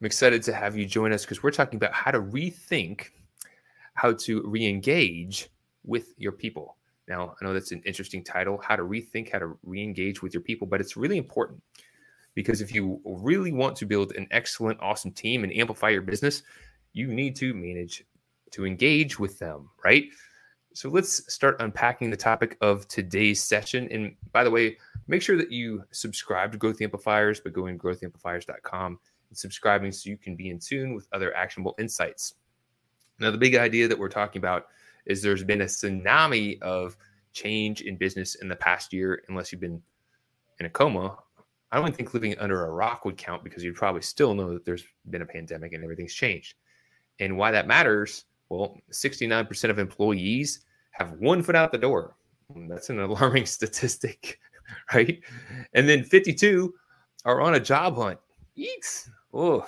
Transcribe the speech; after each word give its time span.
I'm 0.00 0.06
excited 0.06 0.42
to 0.44 0.54
have 0.54 0.76
you 0.76 0.86
join 0.86 1.12
us 1.12 1.24
because 1.24 1.42
we're 1.42 1.50
talking 1.50 1.76
about 1.76 1.92
how 1.92 2.10
to 2.10 2.20
rethink 2.20 3.08
how 3.94 4.14
to 4.14 4.42
re 4.46 4.66
engage 4.66 5.50
with 5.84 6.14
your 6.16 6.32
people. 6.32 6.76
Now, 7.06 7.34
I 7.40 7.44
know 7.44 7.52
that's 7.52 7.72
an 7.72 7.82
interesting 7.84 8.24
title, 8.24 8.58
how 8.66 8.76
to 8.76 8.82
rethink 8.82 9.30
how 9.30 9.40
to 9.40 9.58
re 9.62 9.82
engage 9.82 10.22
with 10.22 10.32
your 10.32 10.42
people, 10.42 10.66
but 10.66 10.80
it's 10.80 10.96
really 10.96 11.18
important 11.18 11.62
because 12.34 12.62
if 12.62 12.74
you 12.74 13.00
really 13.04 13.52
want 13.52 13.76
to 13.76 13.84
build 13.84 14.12
an 14.12 14.26
excellent, 14.30 14.80
awesome 14.80 15.10
team 15.10 15.44
and 15.44 15.54
amplify 15.54 15.90
your 15.90 16.02
business, 16.02 16.44
you 16.94 17.08
need 17.08 17.36
to 17.36 17.52
manage 17.52 18.04
to 18.52 18.64
engage 18.64 19.18
with 19.18 19.38
them, 19.38 19.68
right? 19.84 20.04
So 20.72 20.88
let's 20.88 21.32
start 21.32 21.60
unpacking 21.60 22.10
the 22.10 22.16
topic 22.16 22.56
of 22.60 22.88
today's 22.88 23.42
session. 23.42 23.88
And 23.90 24.14
by 24.32 24.44
the 24.44 24.50
way, 24.50 24.78
make 25.08 25.20
sure 25.20 25.36
that 25.36 25.50
you 25.50 25.84
subscribe 25.90 26.52
to 26.52 26.58
Growth 26.58 26.80
Amplifiers 26.80 27.40
by 27.40 27.50
going 27.50 27.76
to 27.78 27.84
growthamplifiers.com 27.84 28.98
and 29.30 29.38
subscribing 29.38 29.92
so 29.92 30.10
you 30.10 30.16
can 30.16 30.36
be 30.36 30.50
in 30.50 30.58
tune 30.58 30.94
with 30.94 31.08
other 31.12 31.34
actionable 31.34 31.74
insights. 31.78 32.34
Now, 33.18 33.30
the 33.30 33.38
big 33.38 33.54
idea 33.54 33.88
that 33.88 33.98
we're 33.98 34.08
talking 34.08 34.40
about 34.40 34.66
is 35.06 35.22
there's 35.22 35.44
been 35.44 35.62
a 35.62 35.66
tsunami 35.66 36.60
of 36.62 36.96
change 37.32 37.82
in 37.82 37.96
business 37.96 38.36
in 38.36 38.48
the 38.48 38.56
past 38.56 38.92
year, 38.92 39.22
unless 39.28 39.52
you've 39.52 39.60
been 39.60 39.80
in 40.58 40.66
a 40.66 40.70
coma. 40.70 41.16
I 41.72 41.80
don't 41.80 41.94
think 41.94 42.12
living 42.12 42.36
under 42.38 42.66
a 42.66 42.70
rock 42.70 43.04
would 43.04 43.16
count 43.16 43.44
because 43.44 43.62
you'd 43.62 43.76
probably 43.76 44.02
still 44.02 44.34
know 44.34 44.52
that 44.52 44.64
there's 44.64 44.84
been 45.10 45.22
a 45.22 45.26
pandemic 45.26 45.72
and 45.72 45.84
everything's 45.84 46.14
changed. 46.14 46.54
And 47.20 47.36
why 47.36 47.50
that 47.52 47.66
matters, 47.66 48.24
well, 48.48 48.76
69% 48.90 49.70
of 49.70 49.78
employees 49.78 50.60
have 50.92 51.12
one 51.12 51.42
foot 51.42 51.54
out 51.54 51.70
the 51.70 51.78
door. 51.78 52.16
That's 52.68 52.90
an 52.90 52.98
alarming 52.98 53.46
statistic, 53.46 54.40
right? 54.94 55.20
And 55.74 55.88
then 55.88 56.02
52 56.02 56.74
are 57.24 57.40
on 57.40 57.54
a 57.54 57.60
job 57.60 57.96
hunt. 57.96 58.18
Yeeks. 58.58 59.08
Oh, 59.32 59.66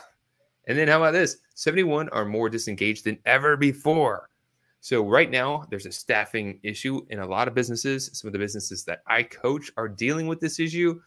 and 0.66 0.78
then 0.78 0.88
how 0.88 0.98
about 0.98 1.12
this? 1.12 1.38
71 1.54 2.08
are 2.10 2.24
more 2.24 2.48
disengaged 2.48 3.04
than 3.04 3.18
ever 3.26 3.56
before. 3.56 4.28
So 4.80 5.06
right 5.06 5.30
now, 5.30 5.64
there's 5.70 5.86
a 5.86 5.92
staffing 5.92 6.58
issue 6.62 7.02
in 7.10 7.20
a 7.20 7.26
lot 7.26 7.46
of 7.46 7.54
businesses. 7.54 8.10
Some 8.12 8.28
of 8.28 8.32
the 8.32 8.38
businesses 8.38 8.84
that 8.84 9.02
I 9.06 9.22
coach 9.22 9.70
are 9.76 9.88
dealing 9.88 10.26
with 10.26 10.40
this 10.40 10.58
issue, 10.58 11.00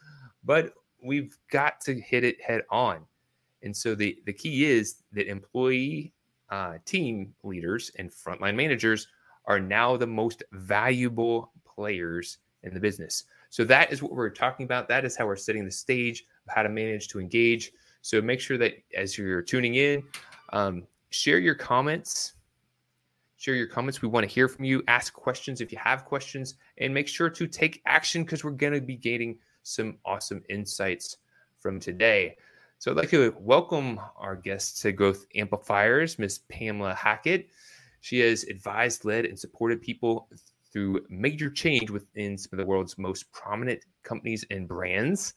but 0.45 0.73
we've 1.03 1.37
got 1.51 1.81
to 1.81 1.99
hit 1.99 2.23
it 2.23 2.41
head 2.41 2.61
on. 2.69 3.05
And 3.63 3.75
so 3.75 3.95
the, 3.95 4.17
the 4.25 4.33
key 4.33 4.65
is 4.65 5.03
that 5.11 5.27
employee 5.27 6.13
uh, 6.49 6.75
team 6.85 7.33
leaders 7.43 7.91
and 7.97 8.11
frontline 8.11 8.55
managers 8.55 9.07
are 9.45 9.59
now 9.59 9.97
the 9.97 10.07
most 10.07 10.43
valuable 10.53 11.51
players 11.65 12.37
in 12.63 12.73
the 12.73 12.79
business. 12.79 13.25
So 13.49 13.63
that 13.65 13.91
is 13.91 14.01
what 14.01 14.11
we're 14.11 14.29
talking 14.29 14.63
about. 14.63 14.87
That 14.87 15.05
is 15.05 15.15
how 15.15 15.25
we're 15.25 15.35
setting 15.35 15.65
the 15.65 15.71
stage 15.71 16.25
of 16.47 16.53
how 16.53 16.63
to 16.63 16.69
manage 16.69 17.07
to 17.09 17.19
engage. 17.19 17.71
So 18.05 18.21
make 18.21 18.39
sure 18.39 18.59
that 18.59 18.73
as 18.95 19.17
you're 19.17 19.41
tuning 19.41 19.73
in, 19.73 20.03
um, 20.53 20.83
share 21.09 21.39
your 21.39 21.55
comments. 21.55 22.33
Share 23.37 23.55
your 23.55 23.65
comments. 23.65 24.03
We 24.03 24.07
want 24.07 24.29
to 24.29 24.31
hear 24.31 24.47
from 24.47 24.63
you. 24.63 24.83
Ask 24.87 25.11
questions 25.11 25.59
if 25.59 25.71
you 25.71 25.79
have 25.79 26.05
questions, 26.05 26.53
and 26.77 26.93
make 26.93 27.07
sure 27.07 27.31
to 27.31 27.47
take 27.47 27.81
action 27.87 28.23
because 28.23 28.43
we're 28.43 28.51
going 28.51 28.73
to 28.73 28.79
be 28.79 28.95
gaining 28.95 29.39
some 29.63 29.97
awesome 30.05 30.43
insights 30.49 31.17
from 31.59 31.79
today. 31.79 32.37
So 32.77 32.91
I'd 32.91 32.97
like 32.97 33.09
to 33.09 33.35
welcome 33.39 33.99
our 34.17 34.35
guest 34.35 34.79
to 34.83 34.91
Growth 34.91 35.25
Amplifiers, 35.33 36.19
Miss 36.19 36.41
Pamela 36.47 36.93
Hackett. 36.93 37.49
She 38.01 38.19
has 38.19 38.43
advised, 38.43 39.03
led, 39.03 39.25
and 39.25 39.37
supported 39.37 39.81
people 39.81 40.29
through 40.71 41.03
major 41.09 41.49
change 41.49 41.89
within 41.89 42.37
some 42.37 42.49
of 42.51 42.59
the 42.59 42.67
world's 42.67 42.99
most 42.99 43.31
prominent 43.31 43.83
companies 44.03 44.45
and 44.51 44.67
brands. 44.67 45.33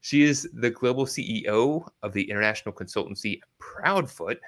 She 0.00 0.22
is 0.22 0.48
the 0.52 0.70
global 0.70 1.06
CEO 1.06 1.88
of 2.02 2.12
the 2.12 2.28
international 2.30 2.74
consultancy 2.74 3.40
Proudfoot, 3.58 4.38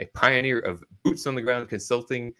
a 0.00 0.06
pioneer 0.06 0.60
of 0.60 0.82
boots 1.02 1.26
on 1.26 1.34
the 1.34 1.42
ground 1.42 1.68
consulting. 1.68 2.34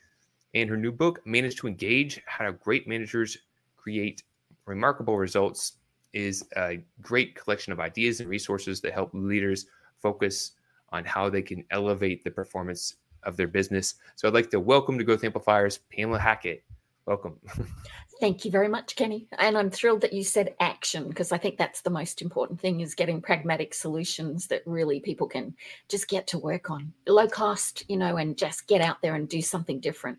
And 0.54 0.70
her 0.70 0.76
new 0.76 0.92
book, 0.92 1.20
Manage 1.26 1.56
to 1.56 1.66
Engage 1.66 2.20
How 2.26 2.52
Great 2.52 2.86
Managers 2.86 3.36
Create 3.76 4.22
Remarkable 4.66 5.16
Results, 5.16 5.78
is 6.12 6.44
a 6.56 6.80
great 7.00 7.34
collection 7.34 7.72
of 7.72 7.80
ideas 7.80 8.20
and 8.20 8.28
resources 8.28 8.80
that 8.80 8.92
help 8.92 9.10
leaders 9.12 9.66
focus 10.00 10.52
on 10.90 11.04
how 11.04 11.28
they 11.28 11.42
can 11.42 11.64
elevate 11.70 12.22
the 12.22 12.30
performance 12.30 12.94
of 13.24 13.36
their 13.36 13.48
business. 13.48 13.96
So 14.14 14.28
I'd 14.28 14.34
like 14.34 14.50
to 14.50 14.60
welcome 14.60 14.96
to 14.96 15.04
Growth 15.04 15.24
Amplifiers, 15.24 15.78
Pamela 15.92 16.20
Hackett. 16.20 16.62
Welcome. 17.06 17.38
Thank 18.20 18.44
you 18.44 18.50
very 18.50 18.68
much, 18.68 18.96
Kenny. 18.96 19.26
And 19.38 19.58
I'm 19.58 19.70
thrilled 19.70 20.00
that 20.02 20.12
you 20.12 20.22
said 20.22 20.54
action 20.60 21.08
because 21.08 21.32
I 21.32 21.38
think 21.38 21.58
that's 21.58 21.80
the 21.80 21.90
most 21.90 22.22
important 22.22 22.60
thing 22.60 22.80
is 22.80 22.94
getting 22.94 23.20
pragmatic 23.20 23.74
solutions 23.74 24.46
that 24.48 24.62
really 24.66 25.00
people 25.00 25.26
can 25.26 25.54
just 25.88 26.08
get 26.08 26.26
to 26.28 26.38
work 26.38 26.70
on. 26.70 26.92
Low 27.06 27.26
cost, 27.26 27.84
you 27.88 27.96
know, 27.96 28.16
and 28.16 28.38
just 28.38 28.66
get 28.68 28.80
out 28.80 29.02
there 29.02 29.14
and 29.14 29.28
do 29.28 29.42
something 29.42 29.80
different. 29.80 30.18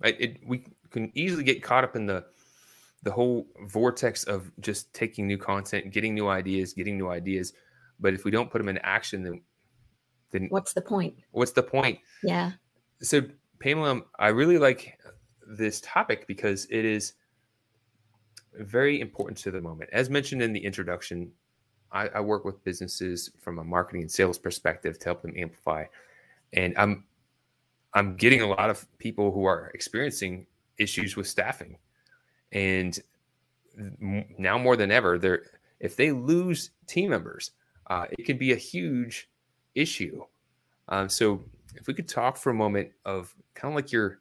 Right. 0.00 0.16
It, 0.20 0.40
we 0.46 0.64
can 0.90 1.10
easily 1.14 1.42
get 1.42 1.62
caught 1.62 1.84
up 1.84 1.96
in 1.96 2.06
the 2.06 2.24
the 3.02 3.10
whole 3.10 3.46
vortex 3.66 4.24
of 4.24 4.52
just 4.60 4.92
taking 4.92 5.26
new 5.26 5.38
content, 5.38 5.90
getting 5.90 6.14
new 6.14 6.28
ideas, 6.28 6.74
getting 6.74 6.98
new 6.98 7.08
ideas. 7.08 7.54
But 7.98 8.12
if 8.12 8.24
we 8.24 8.30
don't 8.30 8.50
put 8.50 8.58
them 8.58 8.68
in 8.68 8.78
action, 8.78 9.22
then 9.22 9.40
then 10.30 10.46
what's 10.50 10.74
the 10.74 10.82
point? 10.82 11.14
What's 11.30 11.52
the 11.52 11.62
point? 11.62 11.98
Yeah. 12.22 12.52
So 13.00 13.22
Pamela, 13.58 14.02
I 14.18 14.28
really 14.28 14.58
like 14.58 14.98
this 15.46 15.80
topic 15.80 16.26
because 16.26 16.66
it 16.70 16.84
is 16.84 17.14
very 18.58 19.00
important 19.00 19.38
to 19.38 19.50
the 19.50 19.60
moment. 19.60 19.90
As 19.92 20.10
mentioned 20.10 20.42
in 20.42 20.52
the 20.52 20.64
introduction, 20.64 21.30
I, 21.92 22.08
I, 22.08 22.20
work 22.20 22.44
with 22.44 22.62
businesses 22.64 23.30
from 23.40 23.58
a 23.58 23.64
marketing 23.64 24.02
and 24.02 24.10
sales 24.10 24.38
perspective 24.38 24.98
to 24.98 25.04
help 25.04 25.22
them 25.22 25.34
amplify. 25.36 25.84
And 26.52 26.76
I'm 26.76 27.04
I'm 27.94 28.16
getting 28.16 28.42
a 28.42 28.46
lot 28.46 28.70
of 28.70 28.86
people 28.98 29.32
who 29.32 29.44
are 29.44 29.70
experiencing 29.74 30.46
issues 30.78 31.16
with 31.16 31.26
staffing. 31.26 31.78
And 32.52 32.98
now 34.38 34.58
more 34.58 34.76
than 34.76 34.90
ever, 34.90 35.18
they're 35.18 35.42
if 35.80 35.96
they 35.96 36.12
lose 36.12 36.70
team 36.86 37.10
members, 37.10 37.52
uh, 37.88 38.06
it 38.10 38.24
can 38.24 38.36
be 38.36 38.52
a 38.52 38.56
huge 38.56 39.28
issue. 39.74 40.22
Um, 40.88 41.08
so 41.08 41.44
if 41.74 41.86
we 41.86 41.94
could 41.94 42.08
talk 42.08 42.36
for 42.36 42.50
a 42.50 42.54
moment 42.54 42.90
of 43.04 43.34
kind 43.54 43.72
of 43.72 43.76
like 43.76 43.92
your 43.92 44.20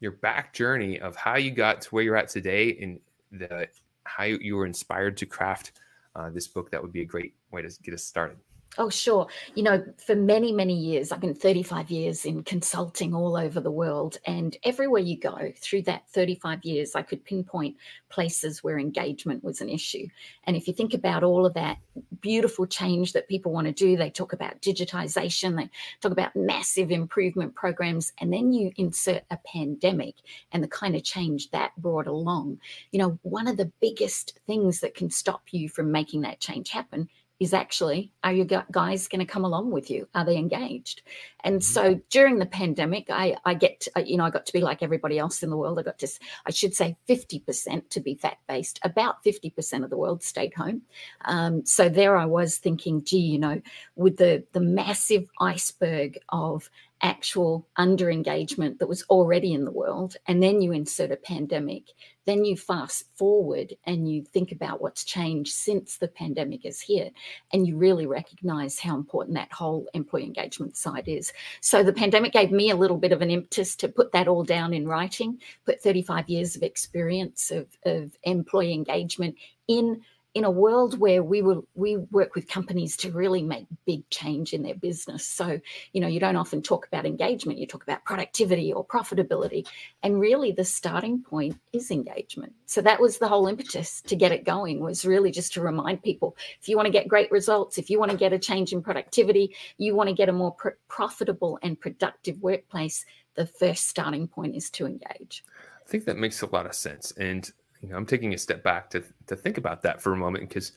your 0.00 0.12
back 0.12 0.52
journey 0.52 1.00
of 1.00 1.16
how 1.16 1.36
you 1.36 1.50
got 1.50 1.80
to 1.80 1.88
where 1.90 2.04
you're 2.04 2.16
at 2.16 2.28
today 2.28 2.76
and 2.80 3.00
the 3.36 3.68
how 4.04 4.24
you 4.24 4.56
were 4.56 4.66
inspired 4.66 5.16
to 5.18 5.26
craft 5.26 5.72
uh, 6.14 6.30
this 6.30 6.48
book, 6.48 6.70
that 6.70 6.80
would 6.82 6.92
be 6.92 7.02
a 7.02 7.04
great 7.04 7.34
way 7.52 7.62
to 7.62 7.70
get 7.82 7.94
us 7.94 8.02
started. 8.02 8.38
Oh, 8.78 8.90
sure. 8.90 9.26
You 9.54 9.62
know, 9.62 9.82
for 9.96 10.14
many, 10.14 10.52
many 10.52 10.74
years, 10.74 11.10
I've 11.10 11.20
been 11.20 11.34
35 11.34 11.90
years 11.90 12.26
in 12.26 12.42
consulting 12.42 13.14
all 13.14 13.34
over 13.34 13.58
the 13.58 13.70
world. 13.70 14.18
And 14.26 14.54
everywhere 14.64 15.00
you 15.00 15.18
go 15.18 15.50
through 15.56 15.82
that 15.82 16.06
35 16.10 16.62
years, 16.62 16.94
I 16.94 17.00
could 17.00 17.24
pinpoint 17.24 17.76
places 18.10 18.62
where 18.62 18.78
engagement 18.78 19.42
was 19.42 19.62
an 19.62 19.70
issue. 19.70 20.06
And 20.44 20.56
if 20.56 20.68
you 20.68 20.74
think 20.74 20.92
about 20.92 21.24
all 21.24 21.46
of 21.46 21.54
that 21.54 21.78
beautiful 22.20 22.66
change 22.66 23.14
that 23.14 23.28
people 23.28 23.50
want 23.50 23.66
to 23.66 23.72
do, 23.72 23.96
they 23.96 24.10
talk 24.10 24.34
about 24.34 24.60
digitization, 24.60 25.56
they 25.56 25.70
talk 26.02 26.12
about 26.12 26.36
massive 26.36 26.90
improvement 26.90 27.54
programs, 27.54 28.12
and 28.20 28.30
then 28.30 28.52
you 28.52 28.72
insert 28.76 29.22
a 29.30 29.38
pandemic 29.46 30.16
and 30.52 30.62
the 30.62 30.68
kind 30.68 30.94
of 30.94 31.02
change 31.02 31.50
that 31.50 31.72
brought 31.78 32.06
along. 32.06 32.58
You 32.90 32.98
know, 32.98 33.18
one 33.22 33.46
of 33.46 33.56
the 33.56 33.72
biggest 33.80 34.38
things 34.46 34.80
that 34.80 34.94
can 34.94 35.08
stop 35.08 35.44
you 35.50 35.70
from 35.70 35.90
making 35.90 36.20
that 36.22 36.40
change 36.40 36.68
happen 36.68 37.08
is 37.38 37.52
actually 37.52 38.10
are 38.24 38.32
your 38.32 38.46
guys 38.70 39.08
going 39.08 39.24
to 39.24 39.30
come 39.30 39.44
along 39.44 39.70
with 39.70 39.90
you? 39.90 40.08
Are 40.14 40.24
they 40.24 40.36
engaged? 40.36 41.02
And 41.44 41.56
mm-hmm. 41.56 41.60
so 41.60 42.00
during 42.10 42.38
the 42.38 42.46
pandemic 42.46 43.06
i 43.10 43.36
i 43.44 43.54
get 43.54 43.86
uh, 43.96 44.00
you 44.00 44.16
know 44.16 44.24
i 44.24 44.30
got 44.30 44.46
to 44.46 44.52
be 44.52 44.60
like 44.60 44.82
everybody 44.82 45.18
else 45.18 45.42
in 45.42 45.50
the 45.50 45.56
world. 45.56 45.78
I 45.78 45.82
got 45.82 45.98
to 45.98 46.08
i 46.46 46.50
should 46.50 46.74
say 46.74 46.96
50% 47.08 47.90
to 47.90 48.00
be 48.00 48.14
fact 48.14 48.46
based 48.46 48.80
about 48.82 49.22
50% 49.24 49.84
of 49.84 49.90
the 49.90 49.96
world 49.96 50.22
stayed 50.22 50.54
home. 50.54 50.82
Um, 51.24 51.64
so 51.66 51.88
there 51.88 52.16
i 52.16 52.26
was 52.26 52.56
thinking 52.56 53.04
gee 53.04 53.18
you 53.18 53.38
know 53.38 53.60
with 53.96 54.16
the 54.16 54.44
the 54.52 54.60
massive 54.60 55.28
iceberg 55.40 56.18
of 56.30 56.70
actual 57.06 57.68
under 57.76 58.10
engagement 58.10 58.80
that 58.80 58.88
was 58.88 59.04
already 59.04 59.54
in 59.54 59.64
the 59.64 59.70
world, 59.70 60.16
and 60.26 60.42
then 60.42 60.60
you 60.60 60.72
insert 60.72 61.12
a 61.12 61.16
pandemic, 61.16 61.84
then 62.26 62.44
you 62.44 62.56
fast 62.56 63.04
forward 63.14 63.72
and 63.84 64.10
you 64.10 64.24
think 64.24 64.50
about 64.50 64.82
what's 64.82 65.04
changed 65.04 65.52
since 65.52 65.96
the 65.96 66.08
pandemic 66.08 66.66
is 66.66 66.80
here, 66.80 67.10
and 67.52 67.66
you 67.66 67.76
really 67.76 68.06
recognize 68.06 68.80
how 68.80 68.96
important 68.96 69.36
that 69.36 69.52
whole 69.52 69.88
employee 69.94 70.24
engagement 70.24 70.76
side 70.76 71.04
is. 71.06 71.32
So 71.60 71.84
the 71.84 71.92
pandemic 71.92 72.32
gave 72.32 72.50
me 72.50 72.70
a 72.70 72.76
little 72.76 72.98
bit 72.98 73.12
of 73.12 73.22
an 73.22 73.30
impetus 73.30 73.76
to 73.76 73.88
put 73.88 74.10
that 74.10 74.26
all 74.26 74.42
down 74.42 74.74
in 74.74 74.88
writing, 74.88 75.40
put 75.64 75.80
35 75.80 76.28
years 76.28 76.56
of 76.56 76.64
experience 76.64 77.52
of, 77.52 77.68
of 77.84 78.16
employee 78.24 78.74
engagement 78.74 79.36
in 79.68 80.02
in 80.36 80.44
a 80.44 80.50
world 80.50 80.98
where 80.98 81.22
we 81.22 81.40
will 81.40 81.66
we 81.74 81.96
work 81.96 82.34
with 82.34 82.46
companies 82.46 82.94
to 82.98 83.10
really 83.10 83.42
make 83.42 83.66
big 83.86 84.06
change 84.10 84.52
in 84.52 84.62
their 84.62 84.74
business. 84.74 85.26
So 85.26 85.58
you 85.94 86.00
know 86.02 86.08
you 86.08 86.20
don't 86.20 86.36
often 86.36 86.60
talk 86.60 86.86
about 86.86 87.06
engagement 87.06 87.58
you 87.58 87.66
talk 87.66 87.82
about 87.82 88.04
productivity 88.04 88.70
or 88.70 88.86
profitability. 88.86 89.66
And 90.02 90.20
really 90.20 90.52
the 90.52 90.64
starting 90.64 91.22
point 91.22 91.58
is 91.72 91.90
engagement. 91.90 92.52
So 92.66 92.82
that 92.82 93.00
was 93.00 93.16
the 93.16 93.28
whole 93.28 93.48
impetus 93.48 94.02
to 94.02 94.14
get 94.14 94.30
it 94.30 94.44
going 94.44 94.80
was 94.80 95.06
really 95.06 95.30
just 95.30 95.54
to 95.54 95.62
remind 95.62 96.02
people 96.02 96.36
if 96.60 96.68
you 96.68 96.76
want 96.76 96.86
to 96.86 96.92
get 96.92 97.08
great 97.08 97.30
results 97.30 97.78
if 97.78 97.88
you 97.88 97.98
want 97.98 98.10
to 98.10 98.16
get 98.18 98.34
a 98.34 98.38
change 98.38 98.74
in 98.74 98.82
productivity 98.82 99.54
you 99.78 99.94
want 99.94 100.08
to 100.08 100.14
get 100.14 100.28
a 100.28 100.32
more 100.32 100.52
pr- 100.52 100.76
profitable 100.88 101.58
and 101.62 101.80
productive 101.80 102.36
workplace 102.42 103.06
the 103.36 103.46
first 103.46 103.86
starting 103.86 104.26
point 104.26 104.56
is 104.56 104.70
to 104.70 104.86
engage. 104.86 105.44
I 105.86 105.88
think 105.88 106.04
that 106.06 106.16
makes 106.16 106.42
a 106.42 106.46
lot 106.46 106.66
of 106.66 106.74
sense. 106.74 107.12
And 107.12 107.48
you 107.80 107.88
know, 107.88 107.96
I'm 107.96 108.06
taking 108.06 108.34
a 108.34 108.38
step 108.38 108.62
back 108.62 108.90
to 108.90 109.02
to 109.26 109.36
think 109.36 109.58
about 109.58 109.82
that 109.82 110.00
for 110.00 110.12
a 110.12 110.16
moment 110.16 110.48
because, 110.48 110.72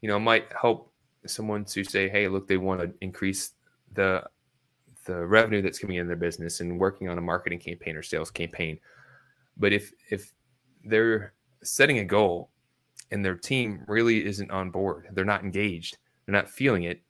you 0.00 0.08
know, 0.08 0.16
it 0.16 0.20
might 0.20 0.46
help 0.60 0.92
someone 1.26 1.64
to 1.64 1.84
say, 1.84 2.08
hey, 2.08 2.28
look, 2.28 2.46
they 2.48 2.56
want 2.56 2.80
to 2.80 2.92
increase 3.00 3.52
the 3.92 4.24
the 5.04 5.26
revenue 5.26 5.62
that's 5.62 5.78
coming 5.78 5.96
in 5.96 6.06
their 6.06 6.16
business 6.16 6.60
and 6.60 6.78
working 6.78 7.08
on 7.08 7.18
a 7.18 7.22
marketing 7.22 7.58
campaign 7.58 7.96
or 7.96 8.02
sales 8.02 8.30
campaign. 8.30 8.78
But 9.56 9.72
if 9.72 9.92
if 10.10 10.32
they're 10.84 11.32
setting 11.62 11.98
a 11.98 12.04
goal 12.04 12.50
and 13.10 13.24
their 13.24 13.34
team 13.34 13.84
really 13.88 14.24
isn't 14.24 14.50
on 14.50 14.70
board, 14.70 15.08
they're 15.12 15.24
not 15.24 15.42
engaged, 15.42 15.98
they're 16.24 16.34
not 16.34 16.48
feeling 16.48 16.84
it, 16.84 17.02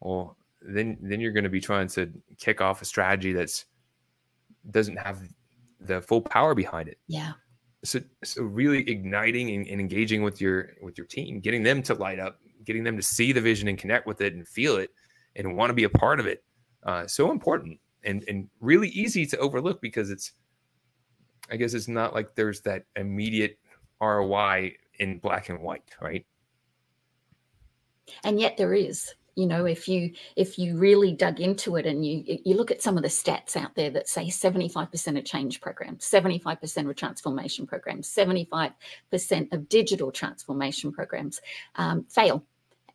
well, 0.00 0.36
then 0.60 0.98
then 1.00 1.20
you're 1.20 1.32
going 1.32 1.44
to 1.44 1.50
be 1.50 1.60
trying 1.60 1.88
to 1.88 2.12
kick 2.38 2.60
off 2.60 2.82
a 2.82 2.84
strategy 2.84 3.32
that's 3.32 3.64
doesn't 4.70 4.96
have 4.96 5.22
the 5.80 6.00
full 6.02 6.20
power 6.20 6.54
behind 6.54 6.88
it. 6.88 6.98
Yeah 7.06 7.34
so 7.86 8.00
so 8.24 8.42
really 8.42 8.88
igniting 8.88 9.50
and, 9.50 9.66
and, 9.66 9.80
engaging 9.80 10.22
with 10.22 10.40
your 10.40 10.70
with 10.82 10.98
your 10.98 11.06
team 11.06 11.40
getting 11.40 11.62
them 11.62 11.82
to 11.82 11.94
light 11.94 12.18
up 12.18 12.38
getting 12.64 12.84
them 12.84 12.96
to 12.96 13.02
see 13.02 13.32
the 13.32 13.40
vision 13.40 13.68
and 13.68 13.78
connect 13.78 14.06
with 14.06 14.20
it 14.20 14.34
and 14.34 14.46
feel 14.48 14.76
it 14.76 14.90
and 15.36 15.56
want 15.56 15.70
to 15.70 15.74
be 15.74 15.84
a 15.84 15.88
part 15.88 16.20
of 16.20 16.26
it 16.26 16.42
uh, 16.84 17.06
so 17.06 17.30
important 17.30 17.78
and 18.04 18.24
and 18.28 18.48
really 18.60 18.88
easy 18.88 19.26
to 19.26 19.38
overlook 19.38 19.80
because 19.80 20.10
it's 20.10 20.32
i 21.50 21.56
guess 21.56 21.74
it's 21.74 21.88
not 21.88 22.14
like 22.14 22.34
there's 22.34 22.60
that 22.62 22.84
immediate 22.96 23.58
roi 24.00 24.72
in 24.98 25.18
black 25.18 25.48
and 25.48 25.60
white 25.60 25.82
right? 26.00 26.26
And 28.24 28.40
yet 28.40 28.56
there 28.56 28.74
is 28.74 29.14
you 29.36 29.46
know 29.46 29.66
if 29.66 29.86
you 29.86 30.12
if 30.34 30.58
you 30.58 30.76
really 30.76 31.12
dug 31.12 31.40
into 31.40 31.76
it 31.76 31.86
and 31.86 32.04
you 32.04 32.24
you 32.44 32.56
look 32.56 32.70
at 32.70 32.82
some 32.82 32.96
of 32.96 33.02
the 33.02 33.08
stats 33.08 33.54
out 33.54 33.74
there 33.76 33.90
that 33.90 34.08
say 34.08 34.26
75% 34.26 35.18
of 35.18 35.24
change 35.24 35.60
programs 35.60 36.04
75% 36.04 36.90
of 36.90 36.96
transformation 36.96 37.66
programs 37.66 38.12
75% 38.12 38.72
of 39.52 39.68
digital 39.68 40.10
transformation 40.10 40.90
programs 40.90 41.40
um, 41.76 42.04
fail 42.08 42.42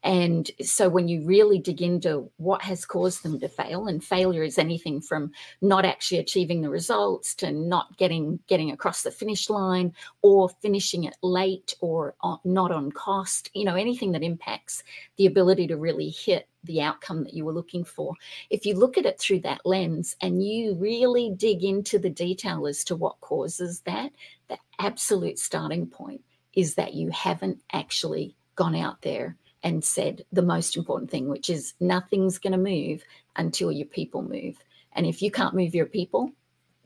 and 0.04 0.50
so 0.62 0.90
when 0.90 1.08
you 1.08 1.24
really 1.26 1.60
dig 1.60 1.82
into 1.82 2.32
what 2.38 2.64
has 2.64 2.86
caused 2.86 3.24
them 3.24 3.40
to 3.40 3.48
fail, 3.48 3.88
and 3.88 4.04
failure 4.04 4.44
is 4.44 4.58
anything 4.58 5.00
from 5.00 5.32
not 5.62 5.86
actually 5.86 6.18
achieving 6.18 6.62
the 6.62 6.70
results 6.70 7.36
to 7.36 7.52
not 7.52 7.98
getting 7.98 8.40
getting 8.48 8.72
across 8.72 9.04
the 9.04 9.12
finish 9.12 9.50
line 9.50 9.94
or 10.22 10.50
finishing 10.50 11.04
it 11.04 11.16
late 11.22 11.76
or 11.82 12.16
not 12.44 12.72
on 12.72 12.92
cost, 12.92 13.52
you 13.54 13.64
know, 13.64 13.76
anything 13.76 14.12
that 14.14 14.24
impacts 14.24 14.84
the 15.18 15.28
ability 15.28 15.68
to 15.68 15.78
really 15.78 16.10
hit 16.10 16.48
the 16.64 16.82
outcome 16.82 17.24
that 17.24 17.34
you 17.34 17.46
were 17.46 17.54
looking 17.54 17.84
for. 17.84 18.14
If 18.50 18.66
you 18.66 18.76
look 18.76 18.98
at 18.98 19.06
it 19.06 19.20
through 19.20 19.42
that 19.42 19.66
lens 19.66 20.16
and 20.22 20.44
you 20.44 20.76
really 20.76 21.32
dig 21.36 21.64
into 21.64 22.00
the 22.00 22.10
detail 22.10 22.68
as 22.68 22.84
to 22.86 22.96
what 22.96 23.20
causes 23.22 23.82
that, 23.82 24.12
the 24.48 24.58
absolute 24.80 25.38
starting 25.40 25.88
point 25.88 26.22
is 26.54 26.76
that 26.76 26.94
you 26.94 27.10
haven't 27.12 27.60
actually 27.72 28.36
gone 28.56 28.76
out 28.76 29.02
there 29.02 29.38
and 29.64 29.84
said 29.84 30.26
the 30.32 30.42
most 30.42 30.76
important 30.76 31.10
thing, 31.12 31.28
which 31.28 31.50
is 31.50 31.74
nothing's 31.80 32.38
going 32.38 32.54
to 32.54 32.58
move 32.58 33.04
until 33.36 33.72
your 33.72 33.88
people 33.88 34.22
move. 34.22 34.58
And 34.94 35.06
if 35.06 35.22
you 35.22 35.32
can't 35.32 35.56
move 35.56 35.76
your 35.76 35.86
people, 35.86 36.32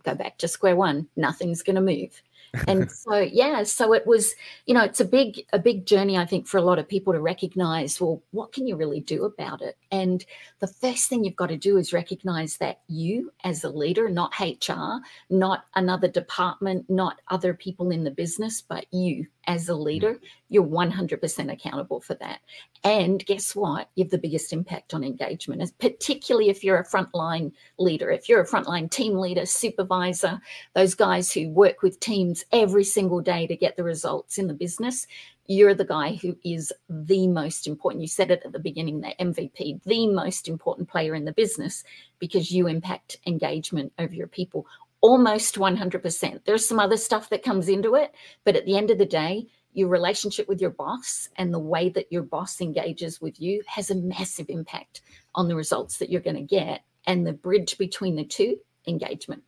go 0.04 0.13
back 0.13 0.38
to 0.39 0.48
square 0.48 0.75
one, 0.75 1.07
nothing's 1.16 1.63
going 1.63 1.75
to 1.75 1.81
move 1.81 2.22
and 2.67 2.91
so 3.05 3.19
yeah 3.19 3.63
so 3.63 3.93
it 3.93 4.05
was 4.05 4.35
you 4.65 4.73
know 4.73 4.83
it's 4.83 4.99
a 4.99 5.05
big 5.05 5.45
a 5.53 5.59
big 5.59 5.85
journey 5.85 6.17
i 6.17 6.25
think 6.25 6.47
for 6.47 6.57
a 6.57 6.61
lot 6.61 6.79
of 6.79 6.87
people 6.87 7.13
to 7.13 7.19
recognize 7.19 7.99
well 7.99 8.21
what 8.31 8.51
can 8.51 8.67
you 8.67 8.75
really 8.75 8.99
do 8.99 9.25
about 9.25 9.61
it? 9.61 9.77
And 9.91 10.25
the 10.59 10.67
first 10.67 11.09
thing 11.09 11.23
you've 11.23 11.35
got 11.35 11.47
to 11.47 11.57
do 11.57 11.77
is 11.77 11.93
recognize 11.93 12.57
that 12.57 12.81
you 12.87 13.31
as 13.43 13.63
a 13.63 13.69
leader 13.69 14.09
not 14.09 14.33
hr 14.39 14.99
not 15.29 15.65
another 15.75 16.07
department 16.07 16.89
not 16.89 17.19
other 17.29 17.53
people 17.53 17.91
in 17.91 18.03
the 18.03 18.11
business 18.11 18.61
but 18.61 18.85
you 18.91 19.25
as 19.47 19.69
a 19.69 19.73
mm. 19.73 19.83
leader 19.83 20.19
you're 20.49 20.63
100% 20.63 21.51
accountable 21.51 21.99
for 21.99 22.13
that. 22.15 22.39
And 22.83 23.25
guess 23.25 23.55
what? 23.55 23.89
You 23.95 24.03
have 24.03 24.11
the 24.11 24.17
biggest 24.19 24.53
impact 24.53 24.93
on 24.93 25.03
engagement 25.03 25.71
particularly 25.79 26.49
if 26.49 26.63
you're 26.63 26.77
a 26.77 26.85
frontline 26.85 27.51
leader. 27.79 28.11
If 28.11 28.29
you're 28.29 28.41
a 28.41 28.47
frontline 28.47 28.89
team 28.89 29.17
leader 29.17 29.45
supervisor 29.45 30.39
those 30.73 30.93
guys 30.93 31.31
who 31.31 31.49
work 31.49 31.81
with 31.81 31.99
teams 31.99 32.44
every 32.51 32.83
single 32.83 33.21
day 33.21 33.47
to 33.47 33.56
get 33.56 33.75
the 33.75 33.83
results 33.83 34.38
in 34.38 34.47
the 34.47 34.53
business, 34.53 35.07
you're 35.47 35.74
the 35.74 35.86
guy 35.86 36.15
who 36.15 36.38
is 36.44 36.74
the 36.89 37.27
most 37.27 37.68
important. 37.68 38.01
You 38.01 38.07
said 38.07 38.31
it 38.31 38.42
at 38.45 38.51
the 38.51 38.59
beginning, 38.59 39.01
the 39.01 39.13
MVP, 39.19 39.83
the 39.83 40.07
most 40.07 40.47
important 40.47 40.89
player 40.89 41.13
in 41.13 41.25
the 41.25 41.33
business 41.33 41.83
because 42.19 42.51
you 42.51 42.68
impact 42.68 43.18
engagement 43.27 43.94
of 43.97 44.13
your 44.13 44.27
people 44.27 44.65
almost 45.01 45.56
100%. 45.56 46.45
There's 46.45 46.68
some 46.68 46.80
other 46.80 46.97
stuff 46.97 47.30
that 47.30 47.44
comes 47.44 47.69
into 47.69 47.94
it, 47.94 48.15
but 48.44 48.56
at 48.56 48.65
the 48.65 48.75
end 48.75 48.89
of 48.89 48.98
the 48.98 49.06
day, 49.06 49.45
your 49.71 49.89
relationship 49.89 50.48
with 50.48 50.62
your 50.62 50.71
boss 50.71 51.30
and 51.36 51.53
the 51.53 51.59
way 51.59 51.89
that 51.89 52.12
your 52.12 52.24
boss 52.24 52.62
engages 52.62 53.21
with 53.21 53.39
you 53.39 53.62
has 53.68 53.91
a 53.91 53.95
massive 53.95 54.48
impact 54.50 55.01
on 55.36 55.48
the 55.48 55.56
results 55.56 55.98
that 55.98 56.09
you're 56.09 56.21
going 56.21 56.38
to 56.38 56.41
get. 56.41 56.81
And 57.06 57.27
the 57.27 57.33
bridge 57.33 57.77
between 57.77 58.15
the 58.15 58.25
two, 58.25 58.57
engagement. 58.88 59.44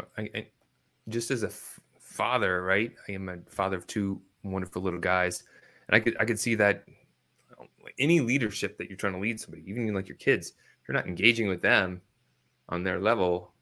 Oh, 0.00 0.04
I, 0.18 0.46
just 1.08 1.30
as 1.30 1.42
a 1.42 1.50
father, 2.12 2.62
right? 2.62 2.92
I 3.08 3.12
am 3.12 3.28
a 3.28 3.38
father 3.48 3.76
of 3.76 3.86
two 3.86 4.20
wonderful 4.44 4.82
little 4.82 5.00
guys, 5.00 5.44
and 5.88 5.96
I 5.96 6.00
could 6.00 6.16
I 6.20 6.24
could 6.24 6.38
see 6.38 6.54
that 6.56 6.84
um, 7.58 7.68
any 7.98 8.20
leadership 8.20 8.78
that 8.78 8.88
you're 8.88 8.96
trying 8.96 9.14
to 9.14 9.18
lead 9.18 9.40
somebody, 9.40 9.62
even 9.66 9.92
like 9.94 10.08
your 10.08 10.18
kids, 10.18 10.48
if 10.48 10.88
you're 10.88 10.96
not 10.96 11.06
engaging 11.06 11.48
with 11.48 11.62
them 11.62 12.00
on 12.68 12.82
their 12.82 13.00
level, 13.00 13.52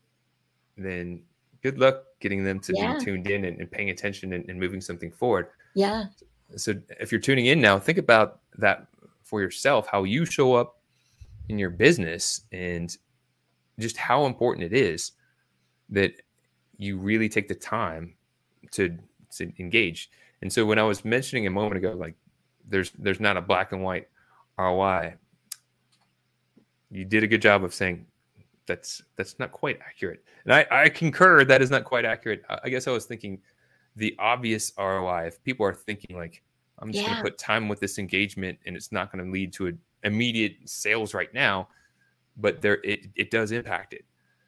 then 0.77 1.23
good 1.63 1.79
luck 1.79 2.05
getting 2.21 2.45
them 2.45 2.59
to 2.61 2.73
yeah. 2.77 2.99
be 2.99 3.05
tuned 3.05 3.29
in 3.29 3.45
and, 3.45 3.61
and 3.61 3.71
paying 3.71 3.91
attention 3.91 4.33
and, 4.33 4.49
and, 4.49 4.59
moving 4.59 4.81
something 4.81 5.11
forward. 5.11 5.49
Yeah. 5.75 6.07
So 6.57 6.75
if 6.99 7.13
you're 7.13 7.21
tuning 7.21 7.47
in 7.47 7.61
now, 7.61 7.79
think 7.79 7.99
about 7.99 8.41
that 8.59 8.87
for 9.23 9.41
yourself, 9.41 9.87
how 9.87 10.05
you 10.05 10.25
show 10.25 10.55
up 10.55 10.81
in 11.49 11.59
your 11.59 11.71
business 11.71 12.43
and 12.53 12.97
just 13.79 13.97
how 13.97 14.27
important 14.27 14.65
it 14.65 14.73
is 14.73 15.13
that 15.91 16.13
you 16.79 16.99
really 16.99 17.29
take 17.29 17.49
the 17.49 17.55
time 17.55 18.15
to 18.73 18.97
to 19.37 19.53
engage. 19.59 20.11
And 20.43 20.53
so 20.53 20.65
when 20.65 20.79
I 20.79 20.83
was 20.83 21.05
mentioning 21.05 21.47
a 21.47 21.51
moment 21.51 21.77
ago, 21.77 21.93
like 21.93 22.15
there's 22.69 22.91
there's 22.99 23.21
not 23.21 23.37
a 23.37 23.41
black 23.41 23.73
and 23.73 23.83
white 23.83 24.09
ROI, 24.59 25.15
you 26.91 27.05
did 27.05 27.23
a 27.23 27.27
good 27.27 27.43
job 27.43 27.65
of 27.65 27.75
saying 27.75 28.07
that's 28.67 29.03
that's 29.17 29.39
not 29.39 29.53
quite 29.53 29.79
accurate. 29.87 30.25
And 30.45 30.55
I, 30.55 30.67
I 30.71 30.89
concur 30.89 31.45
that 31.45 31.63
is 31.63 31.71
not 31.71 31.85
quite 31.85 32.05
accurate. 32.05 32.43
I 32.63 32.69
guess 32.69 32.87
I 32.87 32.93
was 32.93 33.05
thinking 33.05 33.41
the 33.97 34.15
obvious 34.19 34.73
ROI. 34.79 35.27
If 35.27 35.43
people 35.43 35.67
are 35.67 35.75
thinking 35.75 36.17
like 36.17 36.43
I'm 36.79 36.93
just 36.93 37.03
yeah. 37.03 37.11
going 37.11 37.17
to 37.19 37.31
put 37.31 37.39
time 37.39 37.69
with 37.69 37.81
this 37.81 37.99
engagement 37.99 38.59
and 38.67 38.77
it's 38.77 38.93
not 38.93 39.13
going 39.13 39.25
to 39.25 39.31
lead 39.31 39.53
to 39.55 39.67
an 39.67 39.79
immediate 40.05 40.57
sales 40.65 41.13
right 41.13 41.33
now, 41.35 41.69
but 42.37 42.63
there 42.63 42.79
it, 42.85 43.07
it 43.17 43.31
does 43.31 43.53
impact 43.53 43.93
it. 43.93 44.05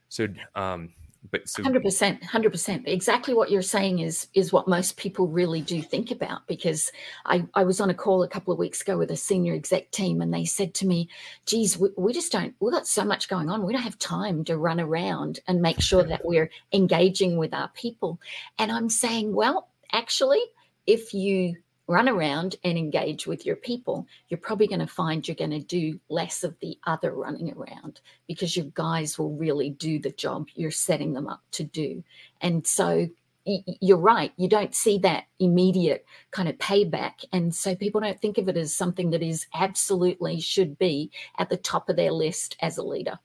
So 0.08 0.28
um, 0.54 0.90
but 1.30 1.48
so 1.48 1.62
100% 1.62 2.20
100% 2.20 2.82
exactly 2.86 3.32
what 3.34 3.50
you're 3.50 3.62
saying 3.62 4.00
is 4.00 4.28
is 4.34 4.52
what 4.52 4.66
most 4.66 4.96
people 4.96 5.28
really 5.28 5.60
do 5.60 5.80
think 5.80 6.10
about 6.10 6.46
because 6.46 6.90
i 7.26 7.44
i 7.54 7.62
was 7.62 7.80
on 7.80 7.90
a 7.90 7.94
call 7.94 8.22
a 8.22 8.28
couple 8.28 8.52
of 8.52 8.58
weeks 8.58 8.82
ago 8.82 8.98
with 8.98 9.10
a 9.10 9.16
senior 9.16 9.54
exec 9.54 9.90
team 9.90 10.20
and 10.20 10.34
they 10.34 10.44
said 10.44 10.74
to 10.74 10.86
me 10.86 11.08
geez 11.46 11.78
we, 11.78 11.88
we 11.96 12.12
just 12.12 12.32
don't 12.32 12.54
we've 12.60 12.72
got 12.72 12.86
so 12.86 13.04
much 13.04 13.28
going 13.28 13.48
on 13.48 13.64
we 13.64 13.72
don't 13.72 13.82
have 13.82 13.98
time 13.98 14.44
to 14.44 14.56
run 14.56 14.80
around 14.80 15.40
and 15.46 15.62
make 15.62 15.80
sure 15.80 16.02
that 16.02 16.24
we're 16.24 16.50
engaging 16.72 17.36
with 17.36 17.54
our 17.54 17.68
people. 17.68 18.20
And 18.58 18.72
i'm 18.72 18.88
saying 18.88 19.34
well 19.34 19.68
actually 19.92 20.42
if 20.86 21.14
you 21.14 21.56
run 21.92 22.08
around 22.08 22.56
and 22.64 22.78
engage 22.78 23.26
with 23.26 23.44
your 23.44 23.56
people, 23.56 24.06
you're 24.28 24.38
probably 24.38 24.66
going 24.66 24.80
to 24.80 24.86
find 24.86 25.28
you're 25.28 25.34
going 25.34 25.50
to 25.50 25.60
do 25.60 26.00
less 26.08 26.42
of 26.42 26.58
the 26.60 26.78
other 26.86 27.12
running 27.12 27.52
around 27.52 28.00
because 28.26 28.56
your 28.56 28.66
guys 28.74 29.18
will 29.18 29.34
really 29.34 29.70
do 29.70 29.98
the 29.98 30.10
job 30.12 30.48
you're 30.54 30.70
setting 30.70 31.12
them 31.12 31.28
up 31.28 31.42
to 31.52 31.64
do. 31.64 32.02
And 32.40 32.66
so 32.66 33.08
you're 33.44 33.98
right, 33.98 34.32
you 34.36 34.48
don't 34.48 34.74
see 34.74 34.98
that 34.98 35.24
immediate 35.38 36.06
kind 36.30 36.48
of 36.48 36.56
payback. 36.56 37.24
And 37.30 37.54
so 37.54 37.74
people 37.74 38.00
don't 38.00 38.20
think 38.20 38.38
of 38.38 38.48
it 38.48 38.56
as 38.56 38.72
something 38.72 39.10
that 39.10 39.22
is 39.22 39.46
absolutely 39.52 40.40
should 40.40 40.78
be 40.78 41.10
at 41.38 41.50
the 41.50 41.56
top 41.58 41.90
of 41.90 41.96
their 41.96 42.12
list 42.12 42.56
as 42.60 42.78
a 42.78 42.82
leader. 42.82 43.18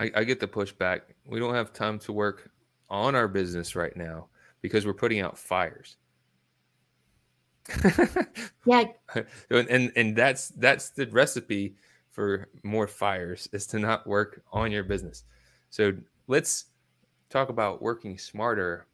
I, 0.00 0.10
I 0.16 0.24
get 0.24 0.40
the 0.40 0.48
pushback. 0.48 1.02
We 1.26 1.38
don't 1.38 1.54
have 1.54 1.72
time 1.72 2.00
to 2.00 2.12
work 2.12 2.50
on 2.90 3.14
our 3.14 3.28
business 3.28 3.76
right 3.76 3.96
now 3.96 4.26
because 4.62 4.84
we're 4.84 4.94
putting 4.94 5.20
out 5.20 5.38
fires. 5.38 5.96
Yeah. 8.66 8.84
And, 9.50 9.92
and 9.96 10.16
that's 10.16 10.48
that's 10.50 10.90
the 10.90 11.06
recipe 11.06 11.74
for 12.10 12.48
more 12.62 12.86
fires 12.86 13.48
is 13.52 13.66
to 13.68 13.78
not 13.78 14.06
work 14.06 14.42
on 14.52 14.72
your 14.72 14.84
business. 14.84 15.24
So 15.70 15.92
let's 16.26 16.66
talk 17.30 17.48
about 17.48 17.82
working 17.82 18.18
smarter, 18.18 18.86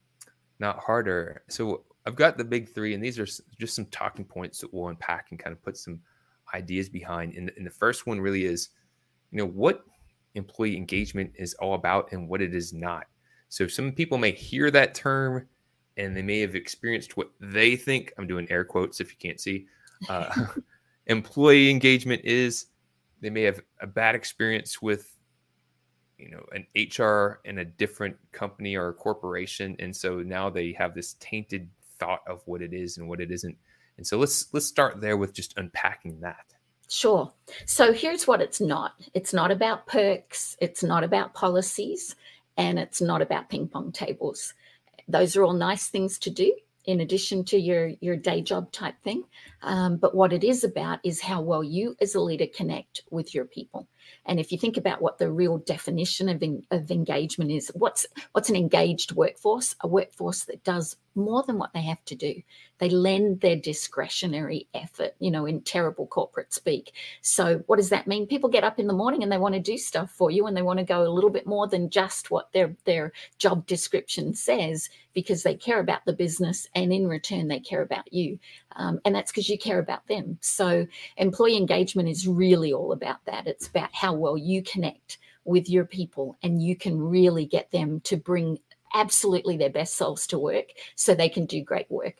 not 0.59 0.79
harder. 0.79 1.43
So 1.49 1.85
I've 2.07 2.17
got 2.17 2.37
the 2.37 2.45
big 2.45 2.69
three, 2.69 2.95
and 2.95 3.03
these 3.03 3.19
are 3.19 3.27
just 3.59 3.75
some 3.75 3.87
talking 3.87 4.25
points 4.25 4.59
that 4.61 4.73
we'll 4.73 4.89
unpack 4.89 5.29
and 5.31 5.39
kind 5.39 5.53
of 5.53 5.63
put 5.63 5.77
some 5.77 6.01
ideas 6.55 6.89
behind. 6.89 7.35
And, 7.35 7.51
and 7.57 7.67
the 7.67 7.71
first 7.71 8.07
one 8.07 8.21
really 8.21 8.45
is, 8.45 8.71
you 9.31 9.39
know, 9.39 9.47
what 9.47 9.85
employee 10.35 10.77
engagement 10.77 11.33
is 11.37 11.55
all 11.55 11.75
about 11.75 12.13
and 12.13 12.29
what 12.29 12.43
it 12.43 12.55
is 12.55 12.73
not. 12.73 13.07
So 13.49 13.67
some 13.67 13.93
people 13.93 14.19
may 14.19 14.33
hear 14.33 14.71
that 14.71 14.95
term 14.95 15.47
and 15.97 16.17
they 16.17 16.23
may 16.23 16.41
have 16.41 16.55
experienced 16.55 17.17
what 17.17 17.31
they 17.41 17.77
think 17.77 18.13
i'm 18.19 18.27
doing 18.27 18.47
air 18.51 18.65
quotes 18.65 19.01
if 19.01 19.11
you 19.11 19.17
can't 19.19 19.41
see 19.41 19.67
uh, 20.09 20.47
employee 21.07 21.71
engagement 21.71 22.23
is 22.25 22.67
they 23.21 23.31
may 23.31 23.43
have 23.43 23.61
a 23.81 23.87
bad 23.87 24.15
experience 24.15 24.81
with 24.81 25.17
you 26.19 26.31
know 26.31 26.45
an 26.53 26.67
hr 26.99 27.41
in 27.45 27.59
a 27.59 27.65
different 27.65 28.17
company 28.33 28.77
or 28.77 28.93
corporation 28.93 29.77
and 29.79 29.95
so 29.95 30.21
now 30.21 30.49
they 30.49 30.73
have 30.73 30.95
this 30.95 31.15
tainted 31.15 31.69
thought 31.99 32.23
of 32.27 32.43
what 32.47 32.63
it 32.63 32.73
is 32.73 32.99
and 32.99 33.09
what 33.09 33.21
it 33.21 33.31
isn't. 33.31 33.57
And 33.97 34.07
so 34.07 34.19
let's 34.19 34.53
let's 34.53 34.67
start 34.67 35.01
there 35.01 35.17
with 35.17 35.33
just 35.33 35.57
unpacking 35.57 36.21
that. 36.21 36.55
Sure. 36.89 37.33
So 37.67 37.93
here's 37.93 38.27
what 38.27 38.41
it's 38.41 38.61
not. 38.61 38.93
It's 39.15 39.33
not 39.33 39.51
about 39.51 39.87
perks, 39.87 40.57
it's 40.61 40.83
not 40.83 41.05
about 41.05 41.35
policies, 41.35 42.15
and 42.57 42.79
it's 42.79 43.01
not 43.01 43.23
about 43.23 43.49
ping 43.49 43.69
pong 43.69 43.93
tables 43.93 44.55
those 45.09 45.37
are 45.37 45.45
all 45.45 45.53
nice 45.53 45.89
things 45.89 46.19
to 46.21 46.31
do 46.31 46.55
in 46.87 47.01
addition 47.01 47.45
to 47.45 47.59
your 47.59 47.93
your 48.01 48.17
day 48.17 48.43
job 48.43 48.71
type 48.73 48.95
thing. 49.03 49.25
Um, 49.63 49.97
but 49.97 50.15
what 50.15 50.33
it 50.33 50.45
is 50.45 50.65
about 50.65 51.01
is 51.05 51.21
how 51.21 51.41
well 51.41 51.65
you 51.65 51.97
as 52.01 52.15
a 52.15 52.21
leader 52.21 52.47
connect 52.55 53.03
with 53.11 53.35
your 53.35 53.47
people 53.47 53.89
and 54.27 54.41
if 54.41 54.51
you 54.51 54.59
think 54.59 54.77
about 54.77 55.03
what 55.03 55.19
the 55.19 55.31
real 55.31 55.59
definition 55.59 56.29
of, 56.29 56.43
of 56.71 56.91
engagement 56.91 57.51
is 57.51 57.71
what's 57.75 58.07
what's 58.33 58.49
an 58.49 58.57
engaged 58.57 59.13
workforce? 59.13 59.75
A 59.81 59.89
workforce 59.89 60.45
that 60.45 60.65
does 60.65 60.97
more 61.15 61.45
than 61.45 61.59
what 61.59 61.73
they 61.73 61.83
have 61.83 62.05
to 62.07 62.15
do. 62.15 62.43
They 62.79 62.89
lend 62.89 63.41
their 63.41 63.57
discretionary 63.57 64.67
effort 64.75 65.15
you 65.19 65.31
know 65.31 65.47
in 65.47 65.61
terrible 65.63 66.07
corporate 66.07 66.53
speak. 66.53 66.93
So 67.21 67.63
what 67.67 67.77
does 67.77 67.91
that 67.91 68.07
mean? 68.07 68.27
People 68.27 68.51
get 68.51 68.65
up 68.65 68.79
in 68.79 68.87
the 68.87 68.93
morning 68.93 69.23
and 69.23 69.31
they 69.31 69.39
want 69.39 69.55
to 69.55 69.61
do 69.61 69.79
stuff 69.79 70.11
for 70.11 70.31
you 70.31 70.47
and 70.47 70.57
they 70.57 70.63
want 70.63 70.79
to 70.79 70.85
go 70.85 71.03
a 71.03 71.09
little 71.15 71.31
bit 71.31 71.47
more 71.47 71.69
than 71.69 71.91
just 71.91 72.31
what 72.31 72.53
their 72.53 72.77
their 72.85 73.13
job 73.39 73.67
description 73.67 74.35
says 74.35 74.89
because 75.13 75.43
they 75.43 75.55
care 75.55 75.81
about 75.81 76.05
the 76.05 76.13
business 76.13 76.67
and 76.75 76.93
in 76.93 77.07
return 77.07 77.49
they 77.49 77.61
care 77.61 77.83
about 77.83 78.13
you 78.13 78.39
um, 78.77 79.01
and 79.05 79.15
that's 79.15 79.31
because 79.31 79.49
you 79.49 79.59
care 79.59 79.79
about 79.79 80.07
them 80.09 80.39
so 80.41 80.87
employee 81.17 81.57
engagement 81.57 82.09
is 82.09 82.27
really 82.29 82.73
all 82.73 82.93
about 82.93 83.25
that 83.25 83.47
it's 83.47 83.67
about 83.69 83.91
how 83.93 84.13
well 84.13 84.37
you 84.37 84.63
connect 84.63 85.19
with 85.45 85.69
your 85.69 85.85
people 85.85 86.37
and 86.43 86.63
you 86.63 86.77
can 86.77 86.99
really 86.99 87.45
get 87.45 87.71
them 87.71 88.01
to 88.01 88.17
bring 88.17 88.59
absolutely 88.95 89.57
their 89.57 89.71
best 89.71 89.95
selves 89.95 90.27
to 90.29 90.39
work 90.39 90.67
so 90.95 91.15
they 91.15 91.29
can 91.29 91.47
do 91.47 91.63
great 91.63 91.91
work. 91.91 92.17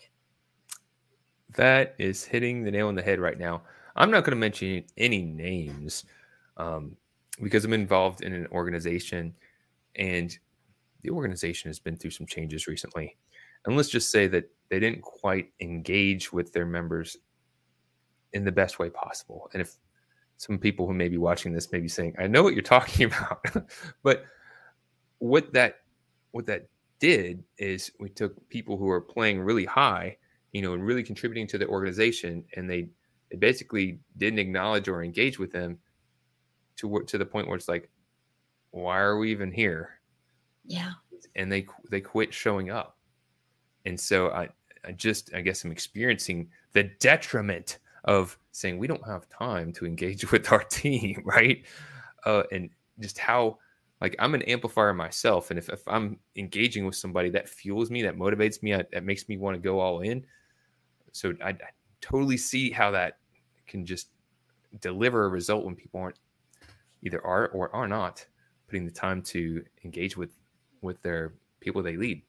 That 1.57 1.95
is 1.99 2.25
hitting 2.25 2.65
the 2.65 2.71
nail 2.71 2.89
on 2.89 2.97
the 2.97 3.03
head 3.03 3.21
right 3.21 3.39
now. 3.39 3.63
I'm 3.97 4.11
not 4.11 4.25
going 4.25 4.33
to 4.33 4.41
mention 4.41 4.85
any 4.97 5.23
names 5.23 6.05
um, 6.57 6.97
because 7.41 7.65
I'm 7.65 7.73
involved 7.73 8.23
in 8.23 8.33
an 8.33 8.49
organization 8.49 9.35
and 9.95 10.37
the 11.03 11.11
organization 11.11 11.69
has 11.69 11.79
been 11.79 11.97
through 11.97 12.11
some 12.11 12.27
changes 12.27 12.67
recently. 12.67 13.17
And 13.65 13.77
let's 13.77 13.89
just 13.89 14.11
say 14.11 14.27
that 14.29 14.51
they 14.71 14.81
didn't 14.81 15.03
quite 15.03 15.53
engage 15.61 16.33
with 16.33 16.53
their 16.53 16.67
members 16.67 17.17
in 18.33 18.45
the 18.45 18.53
best 18.53 18.79
way 18.79 18.91
possible. 18.91 19.49
And 19.53 19.63
if 19.63 19.77
some 20.37 20.59
people 20.59 20.87
who 20.87 20.95
may 20.95 21.09
be 21.09 21.19
watching 21.19 21.53
this 21.53 21.71
may 21.73 21.81
be 21.81 21.89
saying, 21.89 22.15
I 22.19 22.27
know 22.27 22.43
what 22.43 22.55
you're 22.55 22.63
talking 22.77 23.07
about, 23.07 23.45
but 24.03 24.25
what 25.19 25.53
that 25.53 25.81
what 26.33 26.47
that 26.47 26.69
did 26.99 27.45
is 27.59 27.93
we 28.01 28.09
took 28.09 28.49
people 28.49 28.77
who 28.77 28.89
are 28.89 29.01
playing 29.01 29.41
really 29.41 29.65
high, 29.65 30.17
you 30.53 30.63
know, 30.63 30.75
and 30.75 30.85
really 30.85 31.03
contributing 31.03 31.47
to 31.49 31.59
the 31.59 31.67
organization, 31.67 32.45
and 32.57 32.69
they 32.69 32.89
they 33.31 33.37
basically 33.37 34.01
didn't 34.17 34.39
acknowledge 34.39 34.89
or 34.89 35.03
engage 35.03 35.39
with 35.39 35.53
them 35.53 35.79
to 36.77 37.05
to 37.07 37.19
the 37.19 37.27
point 37.27 37.47
where 37.47 37.57
it's 37.57 37.69
like, 37.69 37.91
why 38.71 38.99
are 38.99 39.19
we 39.19 39.31
even 39.31 39.53
here? 39.53 40.01
Yeah. 40.65 40.93
And 41.37 41.51
they 41.51 41.67
they 41.91 42.01
quit 42.01 42.35
showing 42.35 42.71
up, 42.71 42.94
and 43.85 43.99
so 43.99 44.31
I 44.31 44.49
I 44.87 44.93
just 44.93 45.35
I 45.35 45.41
guess 45.41 45.65
I'm 45.65 45.73
experiencing 45.73 46.49
the 46.73 46.85
detriment 47.01 47.79
of 48.05 48.39
saying 48.53 48.79
we 48.79 48.87
don't 48.87 49.07
have 49.07 49.29
time 49.29 49.73
to 49.75 49.87
engage 49.87 50.31
with 50.33 50.51
our 50.53 50.65
team, 50.65 51.23
right? 51.25 51.65
Uh, 52.25 52.43
and 52.53 52.71
just 53.01 53.19
how 53.19 53.59
like 54.01 54.17
I'm 54.19 54.35
an 54.35 54.43
amplifier 54.43 54.93
myself, 54.93 55.51
and 55.51 55.59
if, 55.59 55.69
if 55.69 55.87
I'm 55.87 56.19
engaging 56.37 56.85
with 56.85 56.97
somebody 56.97 57.31
that 57.31 57.49
fuels 57.49 57.91
me, 57.91 58.03
that 58.03 58.17
motivates 58.17 58.63
me, 58.63 58.73
that 58.73 59.05
makes 59.05 59.29
me 59.29 59.39
want 59.39 59.55
to 59.55 59.61
go 59.61 59.81
all 59.81 60.01
in. 60.01 60.25
So 61.13 61.33
I, 61.43 61.51
I 61.51 61.57
totally 62.01 62.37
see 62.37 62.71
how 62.71 62.91
that 62.91 63.19
can 63.67 63.87
just 63.87 64.09
deliver 64.81 65.25
a 65.25 65.29
result 65.29 65.65
when 65.65 65.75
people 65.75 66.01
aren't 66.01 66.19
either 67.03 67.25
are 67.25 67.49
or 67.49 67.75
are 67.75 67.89
not 67.89 68.27
putting 68.67 68.85
the 68.85 68.91
time 68.91 69.23
to 69.23 69.65
engage 69.85 70.17
with 70.17 70.31
with 70.83 71.01
their 71.03 71.33
people 71.61 71.83
they 71.83 71.97
lead. 71.97 72.23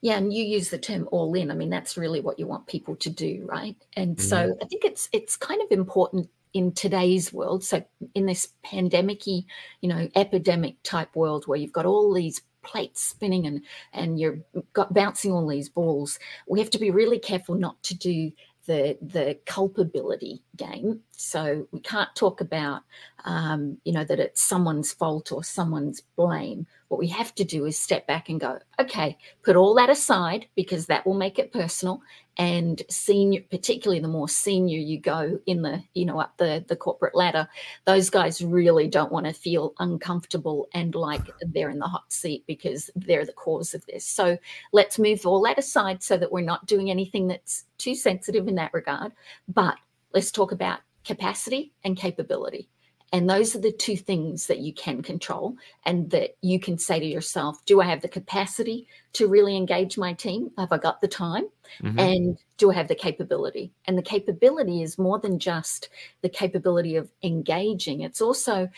Yeah, 0.00 0.16
and 0.16 0.32
you 0.32 0.44
use 0.44 0.70
the 0.70 0.78
term 0.78 1.08
all 1.12 1.34
in. 1.34 1.50
I 1.50 1.54
mean, 1.54 1.70
that's 1.70 1.96
really 1.96 2.20
what 2.20 2.38
you 2.38 2.46
want 2.46 2.66
people 2.66 2.96
to 2.96 3.10
do, 3.10 3.44
right? 3.48 3.76
And 3.94 4.16
mm-hmm. 4.16 4.28
so 4.28 4.56
I 4.62 4.64
think 4.66 4.84
it's 4.84 5.08
it's 5.12 5.36
kind 5.36 5.62
of 5.62 5.70
important 5.70 6.28
in 6.54 6.72
today's 6.72 7.32
world. 7.32 7.64
So 7.64 7.84
in 8.14 8.26
this 8.26 8.48
pandemicy, 8.64 9.46
you 9.80 9.88
know, 9.88 10.08
epidemic 10.14 10.82
type 10.82 11.14
world 11.16 11.46
where 11.46 11.58
you've 11.58 11.72
got 11.72 11.86
all 11.86 12.12
these 12.12 12.42
plates 12.62 13.02
spinning 13.02 13.46
and 13.46 13.62
and 13.92 14.20
you're 14.20 14.38
got 14.72 14.94
bouncing 14.94 15.32
all 15.32 15.46
these 15.46 15.68
balls, 15.68 16.18
we 16.46 16.60
have 16.60 16.70
to 16.70 16.78
be 16.78 16.90
really 16.90 17.18
careful 17.18 17.54
not 17.54 17.82
to 17.84 17.96
do 17.96 18.32
the 18.66 18.96
the 19.00 19.38
culpability 19.46 20.42
game. 20.56 21.00
So 21.22 21.68
we 21.70 21.80
can't 21.80 22.14
talk 22.16 22.40
about 22.40 22.82
um, 23.24 23.78
you 23.84 23.92
know 23.92 24.04
that 24.04 24.18
it's 24.18 24.42
someone's 24.42 24.92
fault 24.92 25.30
or 25.30 25.44
someone's 25.44 26.00
blame. 26.16 26.66
What 26.88 26.98
we 26.98 27.06
have 27.08 27.34
to 27.36 27.44
do 27.44 27.64
is 27.64 27.78
step 27.78 28.06
back 28.08 28.28
and 28.28 28.40
go, 28.40 28.58
okay, 28.80 29.16
put 29.42 29.54
all 29.56 29.74
that 29.74 29.88
aside 29.88 30.46
because 30.56 30.86
that 30.86 31.06
will 31.06 31.14
make 31.14 31.38
it 31.38 31.52
personal, 31.52 32.02
and 32.38 32.82
senior 32.90 33.40
particularly 33.50 34.00
the 34.00 34.08
more 34.08 34.28
senior 34.28 34.78
you 34.78 34.98
go 34.98 35.38
in 35.46 35.62
the 35.62 35.82
you 35.94 36.04
know 36.04 36.18
up 36.18 36.36
the 36.38 36.64
the 36.66 36.76
corporate 36.76 37.14
ladder 37.14 37.46
those 37.84 38.10
guys 38.10 38.42
really 38.42 38.88
don't 38.88 39.12
want 39.12 39.26
to 39.26 39.32
feel 39.32 39.74
uncomfortable 39.78 40.66
and 40.74 40.94
like 40.94 41.22
they're 41.54 41.70
in 41.70 41.78
the 41.78 41.86
hot 41.86 42.12
seat 42.12 42.42
because 42.46 42.90
they're 42.96 43.26
the 43.26 43.32
cause 43.32 43.74
of 43.74 43.86
this. 43.86 44.04
So 44.04 44.36
let's 44.72 44.98
move 44.98 45.24
all 45.24 45.42
that 45.42 45.58
aside 45.58 46.02
so 46.02 46.16
that 46.16 46.32
we're 46.32 46.40
not 46.40 46.66
doing 46.66 46.90
anything 46.90 47.28
that's 47.28 47.64
too 47.78 47.94
sensitive 47.94 48.48
in 48.48 48.56
that 48.56 48.74
regard. 48.74 49.12
But 49.46 49.76
let's 50.12 50.30
talk 50.30 50.52
about 50.52 50.80
capacity 51.04 51.72
and 51.84 51.96
capability 51.96 52.68
and 53.12 53.28
those 53.28 53.54
are 53.54 53.60
the 53.60 53.72
two 53.72 53.96
things 53.96 54.46
that 54.46 54.60
you 54.60 54.72
can 54.72 55.02
control 55.02 55.56
and 55.84 56.10
that 56.10 56.36
you 56.40 56.58
can 56.58 56.78
say 56.78 56.98
to 56.98 57.04
yourself 57.04 57.62
Do 57.66 57.80
I 57.80 57.84
have 57.84 58.00
the 58.00 58.08
capacity 58.08 58.88
to 59.12 59.28
really 59.28 59.54
engage 59.54 59.98
my 59.98 60.14
team? 60.14 60.50
Have 60.56 60.72
I 60.72 60.78
got 60.78 61.00
the 61.00 61.08
time? 61.08 61.44
Mm-hmm. 61.82 61.98
And 61.98 62.38
do 62.56 62.70
I 62.70 62.74
have 62.74 62.88
the 62.88 62.94
capability? 62.94 63.70
And 63.86 63.98
the 63.98 64.02
capability 64.02 64.82
is 64.82 64.98
more 64.98 65.18
than 65.18 65.38
just 65.38 65.90
the 66.22 66.30
capability 66.30 66.96
of 66.96 67.10
engaging, 67.22 68.00
it's 68.00 68.22
also 68.22 68.68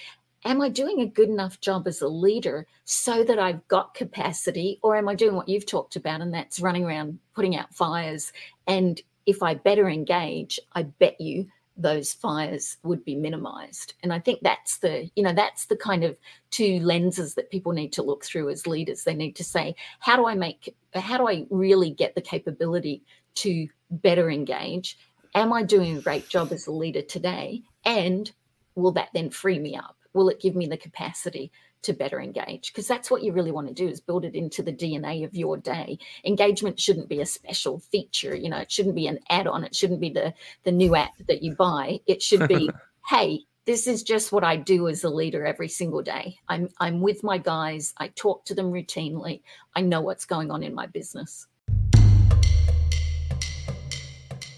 am 0.47 0.61
I 0.61 0.69
doing 0.69 1.01
a 1.01 1.07
good 1.07 1.31
enough 1.31 1.61
job 1.61 1.87
as 1.87 2.03
a 2.03 2.09
leader 2.09 2.67
so 2.85 3.25
that 3.25 3.39
I've 3.39 3.67
got 3.69 3.95
capacity, 3.95 4.79
or 4.83 4.95
am 4.95 5.09
I 5.09 5.15
doing 5.15 5.37
what 5.37 5.49
you've 5.49 5.65
talked 5.65 5.97
about, 5.97 6.21
and 6.21 6.35
that's 6.35 6.61
running 6.61 6.85
around 6.85 7.19
putting 7.35 7.57
out 7.57 7.75
fires? 7.75 8.31
And 8.67 9.01
if 9.25 9.43
I 9.43 9.55
better 9.55 9.89
engage, 9.89 10.61
I 10.75 10.83
bet 10.83 11.19
you 11.19 11.49
those 11.77 12.13
fires 12.13 12.77
would 12.85 13.05
be 13.05 13.17
minimized 13.17 13.95
and 14.03 14.13
i 14.13 14.19
think 14.19 14.39
that's 14.43 14.79
the 14.79 15.11
you 15.17 15.23
know 15.25 15.33
that's 15.33 15.67
the 15.67 15.77
kind 15.77 16.05
of 16.05 16.17
two 16.51 16.79
lenses 16.81 17.35
that 17.35 17.51
people 17.51 17.73
need 17.73 17.93
to 17.93 18.03
look 18.03 18.25
through 18.25 18.49
as 18.49 18.67
leaders 18.67 19.03
they 19.03 19.15
need 19.15 19.35
to 19.35 19.43
say 19.43 19.75
how 19.99 20.15
do 20.17 20.27
i 20.27 20.35
make 20.35 20.73
how 20.95 21.19
do 21.19 21.29
i 21.29 21.45
really 21.51 21.91
get 21.91 22.15
the 22.15 22.21
capability 22.21 23.03
to 23.35 23.69
better 23.91 24.31
engage? 24.31 24.99
Am 25.35 25.53
I 25.53 25.63
doing 25.63 25.97
a 25.97 26.03
great 26.03 26.29
job 26.29 26.53
as 26.53 26.67
a 26.67 26.73
leader 26.73 27.03
today? 27.03 27.63
And 27.85 28.31
will 28.75 28.93
that 28.93 29.11
then 29.15 29.31
free 29.31 29.59
me 29.59 29.77
up? 29.77 29.97
Will 30.13 30.29
it 30.29 30.41
give 30.41 30.55
me 30.55 30.67
the 30.67 30.77
capacity 30.77 31.51
to 31.85 31.93
better 31.93 32.21
engage? 32.21 32.73
Because 32.73 32.89
that's 32.89 33.11
what 33.11 33.23
you 33.23 33.33
really 33.33 33.51
want 33.51 33.69
to 33.69 33.75
do 33.75 33.89
is 33.89 34.01
build 34.01 34.25
it 34.25 34.35
into 34.35 34.63
the 34.63 34.73
DNA 34.73 35.25
of 35.25 35.35
your 35.35 35.57
day. 35.57 35.99
Engagement 36.25 36.79
shouldn't 36.79 37.09
be 37.09 37.21
a 37.21 37.27
special 37.27 37.79
feature, 37.79 38.35
you 38.35 38.49
know, 38.49 38.59
it 38.59 38.71
shouldn't 38.71 38.95
be 38.95 39.07
an 39.07 39.19
add-on, 39.31 39.65
it 39.65 39.75
shouldn't 39.75 40.01
be 40.01 40.11
the 40.11 40.35
the 40.65 40.73
new 40.73 40.97
app 40.97 41.13
that 41.29 41.43
you 41.43 41.55
buy. 41.55 42.01
It 42.07 42.23
should 42.23 42.49
be, 42.49 42.71
hey, 43.09 43.41
this 43.67 43.87
is 43.87 44.03
just 44.03 44.31
what 44.31 44.45
I 44.45 44.57
do 44.57 44.89
as 44.89 45.05
a 45.05 45.09
leader 45.09 45.47
every 45.47 45.69
single 45.69 46.03
day. 46.03 46.37
I'm 46.49 46.69
I'm 46.81 47.01
with 47.01 47.23
my 47.23 47.39
guys. 47.39 47.95
I 47.97 48.09
talk 48.09 48.45
to 48.47 48.55
them 48.55 48.73
routinely. 48.73 49.43
I 49.75 49.81
know 49.81 50.01
what's 50.01 50.27
going 50.27 50.51
on 50.51 50.63
in 50.63 50.75
my 50.75 50.87
business. 50.87 51.47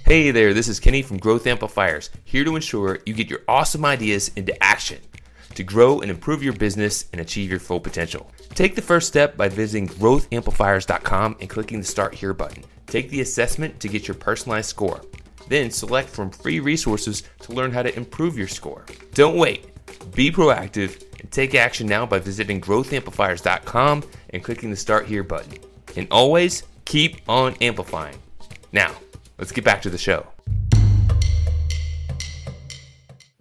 Hey 0.05 0.31
there, 0.31 0.55
this 0.55 0.69
is 0.69 0.79
Kenny 0.79 1.03
from 1.03 1.19
Growth 1.19 1.49
Amplifiers, 1.49 2.11
here 2.25 2.45
to 2.45 2.55
ensure 2.55 3.01
you 3.07 3.13
get 3.13 3.29
your 3.29 3.41
awesome 3.49 3.85
ideas 3.85 4.31
into 4.37 4.61
action 4.63 5.01
to 5.57 5.65
grow 5.65 6.01
and 6.01 6.11
improve 6.11 6.43
your 6.43 6.53
business 6.53 7.07
and 7.13 7.21
achieve 7.21 7.51
your 7.51 7.61
full 7.61 7.81
potential. 7.81 8.31
Take 8.55 8.75
the 8.75 8.83
first 8.83 9.09
step 9.09 9.37
by 9.37 9.49
visiting 9.49 9.89
growthamplifiers.com 9.89 11.37
and 11.41 11.51
clicking 11.51 11.79
the 11.79 11.85
Start 11.85 12.15
Here 12.15 12.33
button. 12.33 12.65
Take 12.87 13.11
the 13.11 13.21
assessment 13.21 13.81
to 13.81 13.89
get 13.89 14.07
your 14.07 14.15
personalized 14.15 14.69
score. 14.69 15.03
Then 15.49 15.71
select 15.71 16.09
from 16.09 16.31
free 16.31 16.61
resources 16.61 17.23
to 17.41 17.53
learn 17.53 17.73
how 17.73 17.83
to 17.83 17.97
improve 17.97 18.39
your 18.39 18.49
score. 18.49 18.85
Don't 19.15 19.37
wait. 19.37 19.67
Be 20.15 20.31
proactive 20.31 21.03
and 21.21 21.31
take 21.31 21.55
action 21.55 21.87
now 21.87 22.07
by 22.07 22.19
visiting 22.19 22.61
growthamplifiers.com 22.61 24.05
and 24.31 24.45
clicking 24.45 24.71
the 24.71 24.77
Start 24.77 25.07
Here 25.07 25.23
button. 25.23 25.59
And 25.97 26.09
always 26.11 26.63
keep 26.85 27.21
on 27.29 27.55
amplifying. 27.61 28.19
Now, 28.73 28.93
let's 29.39 29.53
get 29.53 29.65
back 29.65 29.83
to 29.83 29.91
the 29.91 29.99
show. 29.99 30.27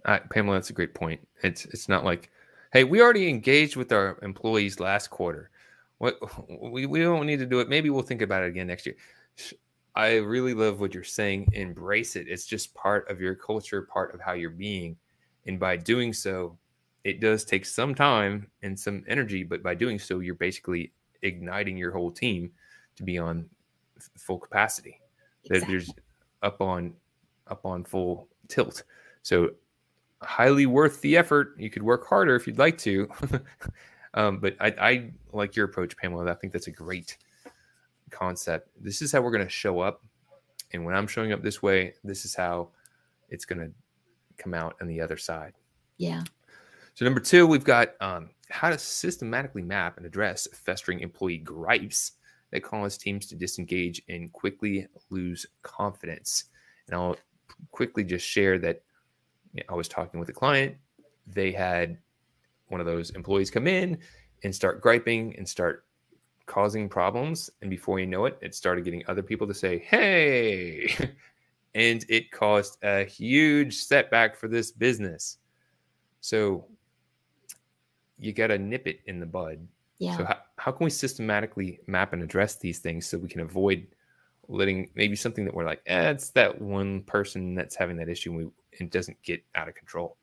Uh, 0.06 0.20
Pamela, 0.30 0.56
that's 0.56 0.70
a 0.70 0.74
great 0.74 0.94
point. 0.94 1.20
It's 1.42 1.66
it's 1.66 1.88
not 1.88 2.04
like, 2.04 2.30
hey, 2.72 2.84
we 2.84 3.02
already 3.02 3.28
engaged 3.28 3.76
with 3.76 3.92
our 3.92 4.18
employees 4.22 4.80
last 4.80 5.10
quarter. 5.10 5.50
What 5.98 6.18
we, 6.72 6.86
we 6.86 7.00
don't 7.00 7.26
need 7.26 7.40
to 7.40 7.46
do 7.46 7.60
it. 7.60 7.68
Maybe 7.68 7.90
we'll 7.90 8.02
think 8.02 8.22
about 8.22 8.44
it 8.44 8.48
again 8.48 8.68
next 8.68 8.86
year. 8.86 8.96
I 9.94 10.16
really 10.16 10.54
love 10.54 10.78
what 10.78 10.94
you're 10.94 11.04
saying. 11.04 11.48
Embrace 11.52 12.16
it. 12.16 12.28
It's 12.28 12.46
just 12.46 12.74
part 12.74 13.10
of 13.10 13.20
your 13.20 13.34
culture, 13.34 13.82
part 13.82 14.14
of 14.14 14.20
how 14.20 14.34
you're 14.34 14.50
being. 14.50 14.96
And 15.46 15.58
by 15.58 15.76
doing 15.76 16.12
so, 16.12 16.58
it 17.02 17.20
does 17.20 17.44
take 17.44 17.64
some 17.64 17.94
time 17.94 18.48
and 18.62 18.78
some 18.78 19.04
energy, 19.08 19.42
but 19.42 19.62
by 19.62 19.74
doing 19.74 19.98
so, 19.98 20.18
you're 20.20 20.34
basically 20.34 20.92
igniting 21.22 21.78
your 21.78 21.92
whole 21.92 22.10
team 22.10 22.50
to 22.96 23.02
be 23.02 23.18
on 23.18 23.48
full 24.18 24.38
capacity. 24.38 25.00
Exactly. 25.44 25.72
There's 25.72 25.90
up 26.42 26.60
on 26.60 26.92
up 27.48 27.64
on 27.64 27.84
full 27.84 28.28
tilt. 28.48 28.82
So 29.22 29.50
highly 30.22 30.66
worth 30.66 31.00
the 31.00 31.16
effort. 31.16 31.54
You 31.58 31.70
could 31.70 31.82
work 31.82 32.06
harder 32.06 32.34
if 32.36 32.46
you'd 32.46 32.58
like 32.58 32.78
to. 32.78 33.08
um, 34.14 34.38
but 34.38 34.56
I, 34.60 34.74
I 34.80 35.10
like 35.32 35.56
your 35.56 35.66
approach, 35.66 35.96
Pamela. 35.96 36.30
I 36.30 36.34
think 36.34 36.52
that's 36.52 36.66
a 36.66 36.72
great 36.72 37.16
concept. 38.10 38.70
This 38.80 39.02
is 39.02 39.12
how 39.12 39.20
we're 39.20 39.30
going 39.30 39.44
to 39.44 39.50
show 39.50 39.80
up. 39.80 40.02
And 40.72 40.84
when 40.84 40.94
I'm 40.94 41.06
showing 41.06 41.32
up 41.32 41.42
this 41.42 41.62
way, 41.62 41.94
this 42.02 42.24
is 42.24 42.34
how 42.34 42.70
it's 43.28 43.44
going 43.44 43.60
to 43.60 43.72
come 44.42 44.54
out 44.54 44.76
on 44.80 44.88
the 44.88 45.00
other 45.00 45.16
side. 45.16 45.52
Yeah. 45.98 46.22
So, 46.94 47.04
number 47.04 47.20
two, 47.20 47.46
we've 47.46 47.64
got 47.64 47.90
um, 48.00 48.30
how 48.50 48.70
to 48.70 48.78
systematically 48.78 49.62
map 49.62 49.96
and 49.96 50.06
address 50.06 50.48
festering 50.52 51.00
employee 51.00 51.38
gripes 51.38 52.12
that 52.52 52.62
cause 52.62 52.96
teams 52.96 53.26
to 53.26 53.34
disengage 53.34 54.02
and 54.08 54.32
quickly 54.32 54.86
lose 55.10 55.46
confidence. 55.62 56.44
And 56.86 56.96
I'll 56.96 57.16
quickly 57.70 58.04
just 58.04 58.26
share 58.26 58.58
that 58.60 58.82
I 59.68 59.74
was 59.74 59.88
talking 59.88 60.20
with 60.20 60.28
a 60.28 60.32
client. 60.32 60.76
They 61.26 61.52
had 61.52 61.98
one 62.68 62.80
of 62.80 62.86
those 62.86 63.10
employees 63.10 63.50
come 63.50 63.66
in 63.66 63.98
and 64.42 64.54
start 64.54 64.80
griping 64.80 65.34
and 65.36 65.48
start 65.48 65.84
causing 66.46 66.88
problems. 66.88 67.50
And 67.60 67.70
before 67.70 67.98
you 67.98 68.06
know 68.06 68.24
it, 68.26 68.38
it 68.40 68.54
started 68.54 68.84
getting 68.84 69.02
other 69.08 69.22
people 69.22 69.46
to 69.46 69.54
say, 69.54 69.78
hey. 69.78 70.94
and 71.74 72.04
it 72.08 72.30
caused 72.30 72.78
a 72.82 73.04
huge 73.04 73.76
setback 73.76 74.36
for 74.36 74.48
this 74.48 74.70
business. 74.70 75.38
So 76.20 76.66
you 78.18 78.32
got 78.32 78.48
to 78.48 78.58
nip 78.58 78.86
it 78.86 79.00
in 79.06 79.20
the 79.20 79.26
bud. 79.26 79.66
Yeah. 79.98 80.16
So, 80.16 80.24
how, 80.24 80.38
how 80.56 80.72
can 80.72 80.84
we 80.84 80.90
systematically 80.90 81.80
map 81.86 82.12
and 82.12 82.22
address 82.22 82.56
these 82.56 82.78
things 82.78 83.06
so 83.06 83.18
we 83.18 83.28
can 83.28 83.40
avoid 83.40 83.86
letting 84.48 84.90
maybe 84.94 85.16
something 85.16 85.44
that 85.44 85.54
we're 85.54 85.64
like, 85.64 85.82
eh, 85.86 86.10
it's 86.10 86.30
that 86.30 86.60
one 86.60 87.02
person 87.02 87.54
that's 87.54 87.74
having 87.74 87.96
that 87.96 88.08
issue 88.08 88.30
and, 88.30 88.38
we, 88.38 88.50
it 88.80 88.90
doesn't 88.90 89.22
get 89.22 89.42
out 89.54 89.68
of 89.68 89.74
control? 89.74 90.16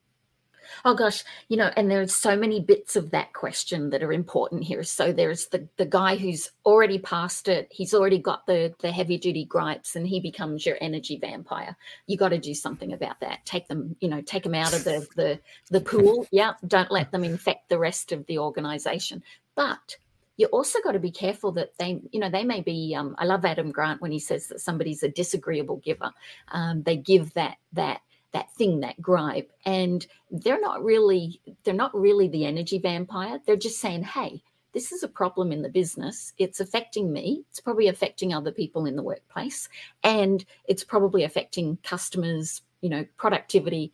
Oh 0.85 0.93
gosh, 0.95 1.23
you 1.49 1.57
know, 1.57 1.71
and 1.75 1.89
there's 1.89 2.15
so 2.15 2.35
many 2.35 2.59
bits 2.59 2.95
of 2.95 3.11
that 3.11 3.33
question 3.33 3.89
that 3.89 4.03
are 4.03 4.13
important 4.13 4.63
here. 4.63 4.83
So 4.83 5.11
there's 5.11 5.47
the 5.47 5.67
the 5.77 5.85
guy 5.85 6.15
who's 6.15 6.51
already 6.65 6.99
passed 6.99 7.47
it. 7.47 7.67
He's 7.71 7.93
already 7.93 8.19
got 8.19 8.45
the 8.45 8.73
the 8.79 8.91
heavy 8.91 9.17
duty 9.17 9.45
gripes, 9.45 9.95
and 9.95 10.07
he 10.07 10.19
becomes 10.19 10.65
your 10.65 10.77
energy 10.81 11.17
vampire. 11.17 11.75
You 12.07 12.17
got 12.17 12.29
to 12.29 12.37
do 12.37 12.53
something 12.53 12.93
about 12.93 13.19
that. 13.21 13.45
Take 13.45 13.67
them, 13.67 13.95
you 13.99 14.09
know, 14.09 14.21
take 14.21 14.43
them 14.43 14.55
out 14.55 14.73
of 14.73 14.83
the 14.83 15.07
the 15.15 15.39
the 15.69 15.81
pool. 15.81 16.27
Yeah, 16.33 16.53
don't 16.65 16.89
let 16.89 17.11
them 17.11 17.23
infect 17.23 17.69
the 17.69 17.77
rest 17.77 18.11
of 18.11 18.25
the 18.25 18.39
organization. 18.39 19.21
But 19.55 19.97
you 20.37 20.47
also 20.47 20.79
got 20.83 20.93
to 20.93 20.99
be 20.99 21.11
careful 21.11 21.51
that 21.53 21.77
they, 21.77 22.01
you 22.11 22.19
know, 22.19 22.29
they 22.29 22.43
may 22.43 22.61
be. 22.61 22.95
Um, 22.95 23.15
I 23.19 23.25
love 23.25 23.45
Adam 23.45 23.71
Grant 23.71 24.01
when 24.01 24.11
he 24.11 24.19
says 24.19 24.47
that 24.47 24.61
somebody's 24.61 25.03
a 25.03 25.09
disagreeable 25.09 25.77
giver. 25.77 26.11
Um, 26.47 26.81
they 26.83 26.97
give 26.97 27.33
that 27.33 27.57
that 27.73 28.01
that 28.33 28.51
thing 28.53 28.81
that 28.81 29.01
gripe 29.01 29.51
and 29.65 30.05
they're 30.31 30.61
not 30.61 30.83
really 30.83 31.39
they're 31.63 31.73
not 31.73 31.93
really 31.95 32.27
the 32.27 32.45
energy 32.45 32.79
vampire. 32.79 33.39
They're 33.45 33.55
just 33.55 33.79
saying 33.79 34.03
hey 34.03 34.43
this 34.73 34.91
is 34.91 35.03
a 35.03 35.07
problem 35.07 35.51
in 35.51 35.61
the 35.61 35.69
business. 35.69 36.33
It's 36.39 36.59
affecting 36.59 37.13
me. 37.13 37.43
It's 37.51 37.59
probably 37.59 37.87
affecting 37.87 38.33
other 38.33 38.51
people 38.51 38.87
in 38.87 38.95
the 38.95 39.03
workplace 39.03 39.69
and 40.03 40.43
it's 40.65 40.83
probably 40.83 41.23
affecting 41.23 41.77
customers 41.83 42.63
you 42.81 42.89
know 42.89 43.05
productivity 43.17 43.93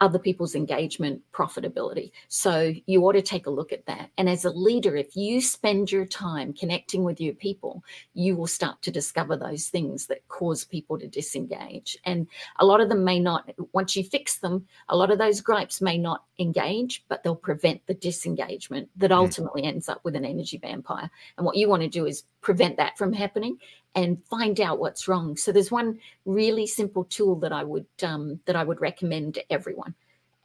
other 0.00 0.18
people's 0.18 0.54
engagement 0.54 1.22
profitability. 1.32 2.12
So 2.28 2.72
you 2.86 3.04
ought 3.04 3.12
to 3.12 3.22
take 3.22 3.46
a 3.46 3.50
look 3.50 3.72
at 3.72 3.86
that. 3.86 4.10
And 4.18 4.28
as 4.28 4.44
a 4.44 4.50
leader, 4.50 4.96
if 4.96 5.16
you 5.16 5.40
spend 5.40 5.90
your 5.90 6.04
time 6.04 6.52
connecting 6.52 7.04
with 7.04 7.20
your 7.20 7.34
people, 7.34 7.82
you 8.12 8.36
will 8.36 8.46
start 8.46 8.82
to 8.82 8.90
discover 8.90 9.36
those 9.36 9.68
things 9.68 10.06
that 10.06 10.26
cause 10.28 10.64
people 10.64 10.98
to 10.98 11.08
disengage. 11.08 11.96
And 12.04 12.26
a 12.58 12.66
lot 12.66 12.80
of 12.80 12.88
them 12.88 13.04
may 13.04 13.18
not, 13.18 13.50
once 13.72 13.96
you 13.96 14.04
fix 14.04 14.38
them, 14.38 14.66
a 14.88 14.96
lot 14.96 15.10
of 15.10 15.18
those 15.18 15.40
gripes 15.40 15.80
may 15.80 15.96
not 15.96 16.24
engage, 16.38 17.04
but 17.08 17.22
they'll 17.22 17.36
prevent 17.36 17.86
the 17.86 17.94
disengagement 17.94 18.88
that 18.96 19.10
hmm. 19.10 19.18
ultimately 19.18 19.64
ends 19.64 19.88
up 19.88 20.04
with 20.04 20.16
an 20.16 20.24
energy 20.24 20.58
vampire. 20.58 21.10
And 21.36 21.46
what 21.46 21.56
you 21.56 21.68
want 21.68 21.82
to 21.82 21.88
do 21.88 22.06
is 22.06 22.24
prevent 22.40 22.76
that 22.76 22.98
from 22.98 23.12
happening 23.12 23.58
and 23.94 24.22
find 24.24 24.60
out 24.60 24.78
what's 24.78 25.08
wrong. 25.08 25.36
So 25.36 25.52
there's 25.52 25.70
one 25.70 26.00
really 26.24 26.66
simple 26.66 27.04
tool 27.04 27.36
that 27.36 27.52
I 27.52 27.64
would 27.64 27.86
um, 28.02 28.40
that 28.46 28.56
I 28.56 28.64
would 28.64 28.80
recommend 28.80 29.34
to 29.34 29.52
everyone, 29.52 29.94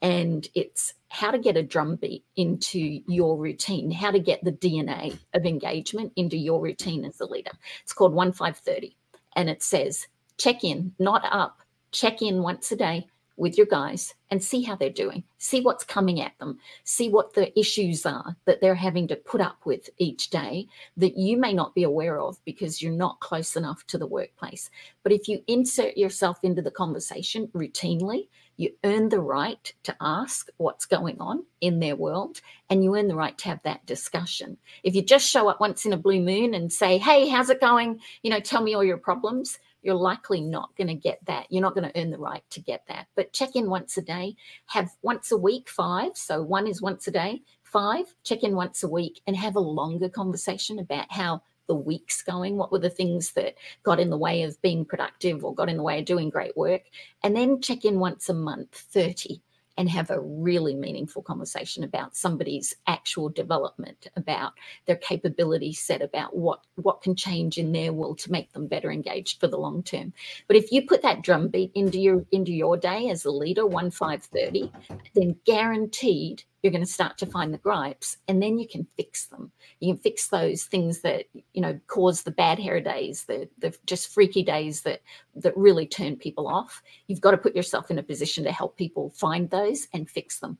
and 0.01 0.47
it's 0.55 0.93
how 1.09 1.31
to 1.31 1.39
get 1.39 1.57
a 1.57 1.63
drumbeat 1.63 2.23
into 2.35 3.01
your 3.07 3.37
routine, 3.37 3.91
how 3.91 4.11
to 4.11 4.19
get 4.19 4.43
the 4.43 4.51
DNA 4.51 5.17
of 5.33 5.45
engagement 5.45 6.13
into 6.15 6.37
your 6.37 6.61
routine 6.61 7.05
as 7.05 7.19
a 7.19 7.25
leader. 7.25 7.51
It's 7.81 7.93
called 7.93 8.13
one 8.13 8.31
five 8.31 8.57
thirty, 8.57 8.95
and 9.35 9.49
it 9.49 9.63
says 9.63 10.07
check 10.37 10.63
in, 10.63 10.93
not 10.99 11.23
up, 11.29 11.59
check 11.91 12.21
in 12.21 12.41
once 12.41 12.71
a 12.71 12.75
day 12.75 13.07
with 13.39 13.57
your 13.57 13.67
guys 13.67 14.13
and 14.29 14.43
see 14.43 14.61
how 14.61 14.75
they're 14.75 14.89
doing, 14.89 15.23
see 15.37 15.61
what's 15.61 15.83
coming 15.83 16.21
at 16.21 16.37
them, 16.39 16.59
see 16.83 17.09
what 17.09 17.33
the 17.33 17.57
issues 17.59 18.05
are 18.05 18.35
that 18.45 18.61
they're 18.61 18.75
having 18.75 19.07
to 19.07 19.15
put 19.15 19.41
up 19.41 19.65
with 19.65 19.89
each 19.97 20.29
day 20.29 20.67
that 20.97 21.17
you 21.17 21.37
may 21.37 21.53
not 21.53 21.73
be 21.73 21.83
aware 21.83 22.19
of 22.19 22.43
because 22.45 22.81
you're 22.81 22.91
not 22.91 23.19
close 23.19 23.55
enough 23.55 23.85
to 23.87 23.97
the 23.97 24.05
workplace. 24.05 24.69
But 25.03 25.13
if 25.13 25.27
you 25.27 25.41
insert 25.47 25.97
yourself 25.97 26.39
into 26.43 26.61
the 26.61 26.71
conversation 26.71 27.47
routinely, 27.47 28.27
you 28.57 28.71
earn 28.83 29.07
the 29.07 29.21
right 29.21 29.73
to 29.83 29.95
ask 30.01 30.49
what's 30.57 30.85
going 30.85 31.15
on 31.21 31.45
in 31.61 31.79
their 31.79 31.95
world 31.95 32.41
and 32.69 32.83
you 32.83 32.95
earn 32.97 33.07
the 33.07 33.15
right 33.15 33.37
to 33.37 33.47
have 33.47 33.63
that 33.63 33.85
discussion. 33.85 34.57
If 34.83 34.95
you 34.95 35.01
just 35.01 35.29
show 35.29 35.47
up 35.47 35.61
once 35.61 35.85
in 35.85 35.93
a 35.93 35.97
blue 35.97 36.19
moon 36.19 36.53
and 36.53 36.71
say, 36.71 36.97
Hey, 36.97 37.29
how's 37.29 37.49
it 37.49 37.61
going? 37.61 38.01
You 38.21 38.31
know, 38.31 38.41
tell 38.41 38.61
me 38.61 38.73
all 38.73 38.83
your 38.83 38.97
problems 38.97 39.57
you're 39.81 39.95
likely 39.95 40.41
not 40.41 40.75
going 40.75 40.87
to 40.87 40.93
get 40.93 41.19
that. 41.25 41.47
You're 41.49 41.61
not 41.61 41.75
going 41.75 41.89
to 41.89 42.01
earn 42.01 42.11
the 42.11 42.17
right 42.17 42.43
to 42.51 42.61
get 42.61 42.83
that. 42.87 43.07
But 43.15 43.33
check 43.33 43.55
in 43.55 43.69
once 43.69 43.97
a 43.97 44.01
day, 44.01 44.35
have 44.67 44.91
once 45.01 45.31
a 45.31 45.37
week 45.37 45.69
five. 45.69 46.11
So 46.15 46.41
one 46.41 46.67
is 46.67 46.81
once 46.81 47.07
a 47.07 47.11
day, 47.11 47.41
five, 47.63 48.13
check 48.23 48.43
in 48.43 48.55
once 48.55 48.83
a 48.83 48.89
week 48.89 49.21
and 49.27 49.35
have 49.35 49.55
a 49.55 49.61
longer 49.61 50.09
conversation 50.09 50.79
about 50.79 51.11
how 51.11 51.41
the 51.67 51.75
week's 51.75 52.21
going. 52.21 52.57
What 52.57 52.71
were 52.71 52.79
the 52.79 52.89
things 52.89 53.31
that 53.33 53.55
got 53.83 53.99
in 53.99 54.09
the 54.09 54.17
way 54.17 54.43
of 54.43 54.61
being 54.61 54.85
productive 54.85 55.45
or 55.45 55.53
got 55.53 55.69
in 55.69 55.77
the 55.77 55.83
way 55.83 55.99
of 55.99 56.05
doing 56.05 56.29
great 56.29 56.57
work? 56.57 56.81
And 57.23 57.35
then 57.35 57.61
check 57.61 57.85
in 57.85 57.99
once 57.99 58.27
a 58.27 58.33
month, 58.33 58.75
30 58.75 59.41
and 59.79 59.89
have 59.89 60.09
a 60.09 60.19
really 60.19 60.75
meaningful 60.75 61.21
conversation 61.21 61.85
about 61.85 62.13
somebody's 62.13 62.75
actual 62.85 63.29
development, 63.29 64.07
about 64.17 64.51
their 64.87 64.97
capability 64.97 65.71
set, 65.71 66.01
about 66.01 66.35
what, 66.35 66.59
what 66.75 67.01
can 67.01 67.15
change 67.15 67.57
in 67.57 67.71
their 67.71 67.93
world 67.93 68.19
to 68.19 68.29
make 68.29 68.51
them 68.51 68.67
better 68.67 68.91
engaged 68.91 69.39
for 69.39 69.47
the 69.47 69.57
long 69.57 69.81
term. 69.81 70.11
But 70.47 70.57
if 70.57 70.73
you 70.73 70.85
put 70.85 71.01
that 71.03 71.21
drumbeat 71.21 71.71
into 71.75 71.97
your 71.97 72.25
into 72.33 72.51
your 72.51 72.75
day 72.75 73.07
as 73.09 73.23
a 73.23 73.31
leader, 73.31 73.65
one 73.65 73.89
five 73.89 74.21
thirty, 74.21 74.69
then 75.15 75.37
guaranteed 75.45 76.43
you're 76.61 76.71
going 76.71 76.85
to 76.85 76.91
start 76.91 77.17
to 77.17 77.25
find 77.25 77.53
the 77.53 77.57
gripes 77.57 78.17
and 78.27 78.41
then 78.41 78.59
you 78.59 78.67
can 78.67 78.85
fix 78.97 79.27
them. 79.27 79.51
You 79.79 79.93
can 79.93 80.01
fix 80.01 80.27
those 80.27 80.63
things 80.63 81.01
that 81.01 81.25
you 81.53 81.61
know 81.61 81.79
cause 81.87 82.23
the 82.23 82.31
bad 82.31 82.59
hair 82.59 82.81
days 82.81 83.23
the, 83.25 83.47
the 83.57 83.75
just 83.85 84.13
freaky 84.13 84.43
days 84.43 84.81
that 84.81 85.01
that 85.35 85.55
really 85.57 85.87
turn 85.87 86.15
people 86.15 86.47
off. 86.47 86.81
You've 87.07 87.21
got 87.21 87.31
to 87.31 87.37
put 87.37 87.55
yourself 87.55 87.89
in 87.91 87.99
a 87.99 88.03
position 88.03 88.43
to 88.43 88.51
help 88.51 88.77
people 88.77 89.11
find 89.11 89.49
those 89.49 89.87
and 89.93 90.09
fix 90.09 90.39
them. 90.39 90.57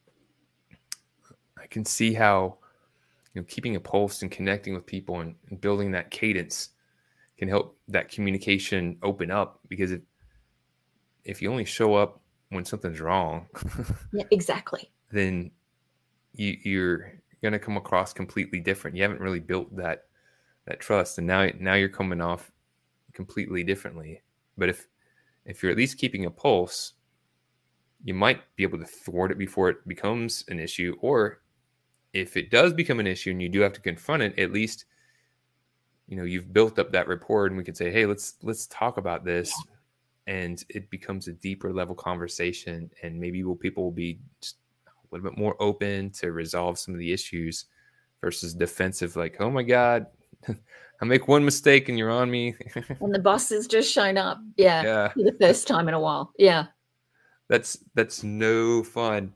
I 1.58 1.68
can 1.68 1.86
see 1.86 2.14
how 2.14 2.58
you 3.34 3.42
know 3.42 3.46
keeping 3.48 3.76
a 3.76 3.80
pulse 3.80 4.22
and 4.22 4.32
connecting 4.32 4.74
with 4.74 4.86
people 4.86 5.20
and, 5.20 5.36
and 5.50 5.60
building 5.60 5.92
that 5.92 6.12
cadence 6.12 6.70
can 7.38 7.48
help 7.48 7.78
that 7.88 8.10
communication 8.10 8.98
open 9.02 9.32
up 9.32 9.60
because 9.68 9.92
if 9.92 10.02
if 11.24 11.42
you 11.42 11.52
only 11.52 11.66
show 11.66 11.96
up 11.96 12.22
when 12.50 12.66
something's 12.66 13.00
wrong 13.00 13.48
yeah 14.14 14.24
exactly. 14.32 14.90
then 15.12 15.52
you, 16.34 16.58
you're 16.64 17.14
going 17.42 17.54
to 17.54 17.60
come 17.60 17.78
across 17.78 18.14
completely 18.14 18.60
different. 18.60 18.96
You 18.96 19.04
haven't 19.04 19.22
really 19.22 19.40
built 19.40 19.76
that 19.76 20.06
that 20.66 20.80
trust, 20.80 21.18
and 21.18 21.28
now 21.28 21.50
now 21.60 21.74
you're 21.74 21.90
coming 21.90 22.22
off 22.22 22.52
completely 23.14 23.64
differently. 23.64 24.22
But 24.58 24.70
if 24.70 24.88
if 25.46 25.64
you're 25.64 25.72
at 25.72 25.78
least 25.78 25.98
keeping 25.98 26.26
a 26.26 26.32
pulse, 26.32 26.94
you 28.04 28.14
might 28.14 28.42
be 28.56 28.64
able 28.64 28.80
to 28.80 28.86
thwart 28.86 29.32
it 29.32 29.38
before 29.38 29.70
it 29.70 29.88
becomes 29.88 30.44
an 30.48 30.60
issue. 30.60 30.96
Or 31.02 31.42
if 32.14 32.38
it 32.38 32.52
does 32.52 32.74
become 32.74 33.00
an 33.00 33.08
issue 33.08 33.32
and 33.32 33.42
you 33.42 33.50
do 33.50 33.62
have 33.62 33.74
to 33.74 33.82
confront 33.82 34.24
it, 34.24 34.38
at 34.38 34.52
least 34.52 34.86
you 36.08 36.18
know 36.18 36.24
you've 36.24 36.54
built 36.54 36.80
up 36.80 36.92
that 36.92 37.08
rapport, 37.08 37.46
and 37.46 37.58
we 37.58 37.64
can 37.64 37.76
say, 37.76 37.92
"Hey, 37.92 38.06
let's 38.06 38.36
let's 38.42 38.68
talk 38.68 38.98
about 38.98 39.24
this." 39.24 39.54
And 40.28 40.64
it 40.70 40.92
becomes 40.92 41.28
a 41.28 41.34
deeper 41.34 41.74
level 41.74 41.96
conversation, 41.96 42.92
and 43.02 43.20
maybe 43.20 43.44
will 43.44 43.56
people 43.56 43.84
will 43.84 43.92
be 43.92 44.20
just 44.42 44.58
a 45.12 45.16
little 45.16 45.30
bit 45.30 45.40
more 45.40 45.56
open 45.62 46.12
to 46.12 46.32
resolve 46.32 46.78
some 46.80 46.94
of 46.94 47.00
the 47.00 47.12
issues 47.12 47.66
versus 48.22 48.54
defensive, 48.54 49.16
like, 49.16 49.38
oh 49.40 49.50
my 49.50 49.64
God, 49.64 50.08
I 51.02 51.06
make 51.06 51.28
one 51.28 51.46
mistake 51.46 51.90
and 51.90 51.98
you're 51.98 52.12
on 52.12 52.30
me. 52.30 52.56
and 53.00 53.14
the 53.14 53.20
boss 53.20 53.50
has 53.50 53.68
just 53.68 53.92
shown 53.92 54.18
up. 54.18 54.40
Yeah. 54.58 54.84
yeah. 54.84 55.08
For 55.10 55.24
the 55.24 55.38
first 55.40 55.68
time 55.68 55.88
in 55.88 55.94
a 55.94 56.00
while. 56.00 56.34
Yeah. 56.38 56.66
That's 57.48 57.80
that's 57.96 58.24
no 58.24 58.84
fun. 58.84 59.34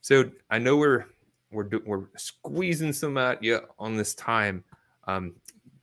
So 0.00 0.30
I 0.50 0.58
know 0.58 0.76
we're 0.76 1.06
we're 1.50 1.68
we're 1.86 2.04
squeezing 2.16 2.92
some 2.92 3.16
out 3.16 3.42
yeah 3.42 3.60
on 3.78 3.96
this 3.96 4.14
time. 4.14 4.64
Um, 5.06 5.34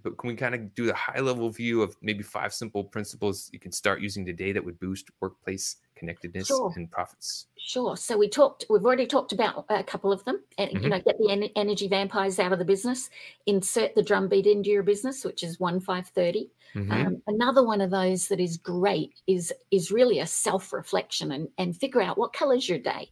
but 0.04 0.18
can 0.18 0.28
we 0.28 0.36
kind 0.36 0.54
of 0.54 0.76
do 0.76 0.86
the 0.86 0.94
high 0.94 1.20
level 1.20 1.50
view 1.50 1.82
of 1.82 1.96
maybe 2.04 2.22
five 2.22 2.54
simple 2.54 2.84
principles 2.84 3.50
you 3.52 3.60
can 3.60 3.72
start 3.72 4.02
using 4.02 4.24
today 4.24 4.52
that 4.52 4.64
would 4.64 4.80
boost 4.80 5.10
workplace 5.20 5.78
connectedness 5.96 6.48
sure. 6.48 6.74
and 6.76 6.90
profits? 6.92 7.48
Sure. 7.58 7.98
So 7.98 8.18
we 8.18 8.30
talked. 8.30 8.66
We've 8.70 8.86
already 8.86 9.08
talked 9.08 9.32
about 9.32 9.66
a 9.70 9.84
couple 9.84 10.12
of 10.12 10.24
them. 10.26 10.44
And 10.58 10.70
mm-hmm. 10.70 10.84
you 10.84 10.90
know, 10.90 11.00
get 11.00 11.18
the 11.18 11.32
en- 11.32 11.50
energy 11.56 11.88
vampires 11.88 12.40
out 12.40 12.54
of 12.54 12.60
the 12.60 12.66
business. 12.66 13.10
Insert 13.48 13.96
the 13.96 14.04
drumbeat 14.04 14.46
into 14.46 14.70
your 14.70 14.84
business, 14.84 15.26
which 15.26 15.42
is 15.42 15.60
one 15.60 15.80
five 15.80 16.08
thirty. 16.10 16.52
Mm-hmm. 16.76 16.92
Um, 16.92 17.22
another 17.28 17.66
one 17.66 17.82
of 17.82 17.90
those 17.90 18.28
that 18.28 18.40
is 18.40 18.58
great 18.58 19.14
is 19.28 19.54
is 19.72 19.92
really 19.92 20.20
a 20.20 20.28
self 20.28 20.74
reflection 20.74 21.32
and 21.32 21.48
and 21.58 21.76
figure 21.76 22.02
out 22.02 22.18
what 22.18 22.34
colors 22.34 22.70
your 22.70 22.80
day. 22.80 23.10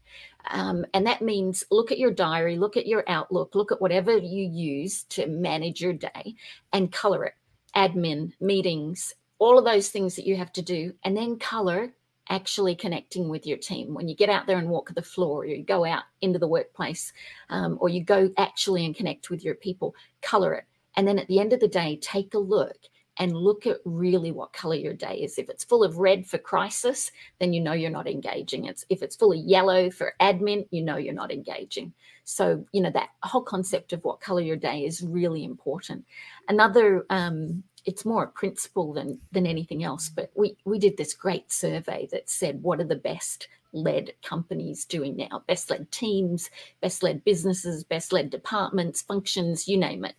Um, 0.49 0.85
and 0.93 1.07
that 1.07 1.21
means 1.21 1.63
look 1.71 1.91
at 1.91 1.97
your 1.97 2.11
diary, 2.11 2.57
look 2.57 2.77
at 2.77 2.85
your 2.85 3.03
outlook, 3.07 3.55
look 3.55 3.71
at 3.71 3.81
whatever 3.81 4.17
you 4.17 4.43
use 4.43 5.03
to 5.05 5.27
manage 5.27 5.81
your 5.81 5.93
day, 5.93 6.35
and 6.73 6.91
color 6.91 7.25
it. 7.25 7.33
Admin 7.75 8.33
meetings, 8.39 9.15
all 9.39 9.57
of 9.57 9.65
those 9.65 9.89
things 9.89 10.15
that 10.15 10.27
you 10.27 10.35
have 10.35 10.51
to 10.53 10.61
do, 10.61 10.93
and 11.03 11.17
then 11.17 11.39
color 11.39 11.93
actually 12.29 12.75
connecting 12.75 13.29
with 13.29 13.45
your 13.45 13.57
team. 13.57 13.93
When 13.93 14.07
you 14.07 14.15
get 14.15 14.29
out 14.29 14.47
there 14.47 14.57
and 14.57 14.69
walk 14.69 14.93
the 14.93 15.01
floor 15.01 15.41
or 15.41 15.45
you 15.45 15.63
go 15.63 15.85
out 15.85 16.03
into 16.21 16.39
the 16.39 16.47
workplace 16.47 17.13
um, 17.49 17.77
or 17.81 17.89
you 17.89 18.03
go 18.03 18.31
actually 18.37 18.85
and 18.85 18.95
connect 18.95 19.29
with 19.29 19.43
your 19.43 19.55
people 19.55 19.95
color 20.21 20.53
it. 20.53 20.65
And 20.95 21.07
then 21.07 21.19
at 21.19 21.27
the 21.27 21.39
end 21.39 21.53
of 21.53 21.59
the 21.59 21.67
day 21.67 21.97
take 22.01 22.33
a 22.33 22.39
look 22.39 22.77
and 23.19 23.37
look 23.37 23.67
at 23.67 23.77
really 23.85 24.31
what 24.31 24.53
color 24.53 24.75
your 24.75 24.93
day 24.93 25.17
is. 25.17 25.37
If 25.37 25.49
it's 25.49 25.63
full 25.63 25.83
of 25.83 25.97
red 25.97 26.25
for 26.25 26.37
crisis 26.37 27.11
then 27.39 27.53
you 27.53 27.61
know 27.61 27.73
you're 27.73 27.91
not 27.91 28.07
engaging. 28.07 28.65
It's 28.65 28.85
if 28.89 29.03
it's 29.03 29.15
full 29.15 29.33
of 29.33 29.39
yellow 29.39 29.89
for 29.89 30.13
admin 30.21 30.67
you 30.71 30.81
know 30.81 30.97
you're 30.97 31.13
not 31.13 31.31
engaging. 31.31 31.93
So 32.23 32.65
you 32.71 32.81
know 32.81 32.91
that 32.91 33.09
whole 33.21 33.43
concept 33.43 33.91
of 33.93 34.03
what 34.03 34.21
color 34.21 34.41
your 34.41 34.55
day 34.55 34.85
is 34.85 35.03
really 35.03 35.43
important. 35.43 36.05
Another 36.47 37.05
um, 37.09 37.63
it's 37.85 38.05
more 38.05 38.23
a 38.23 38.27
principle 38.27 38.93
than 38.93 39.19
than 39.31 39.45
anything 39.45 39.83
else. 39.83 40.09
But 40.09 40.31
we 40.35 40.57
we 40.65 40.79
did 40.79 40.97
this 40.97 41.13
great 41.13 41.51
survey 41.51 42.07
that 42.11 42.29
said 42.29 42.63
what 42.63 42.79
are 42.79 42.85
the 42.85 42.95
best 42.95 43.47
led 43.73 44.13
companies 44.23 44.85
doing 44.85 45.15
now, 45.17 45.43
best 45.47 45.69
led 45.69 45.91
teams, 45.91 46.49
best 46.81 47.01
led 47.01 47.23
businesses, 47.23 47.83
best 47.83 48.13
led 48.13 48.29
departments, 48.29 49.01
functions, 49.01 49.67
you 49.67 49.77
name 49.77 50.05
it. 50.05 50.15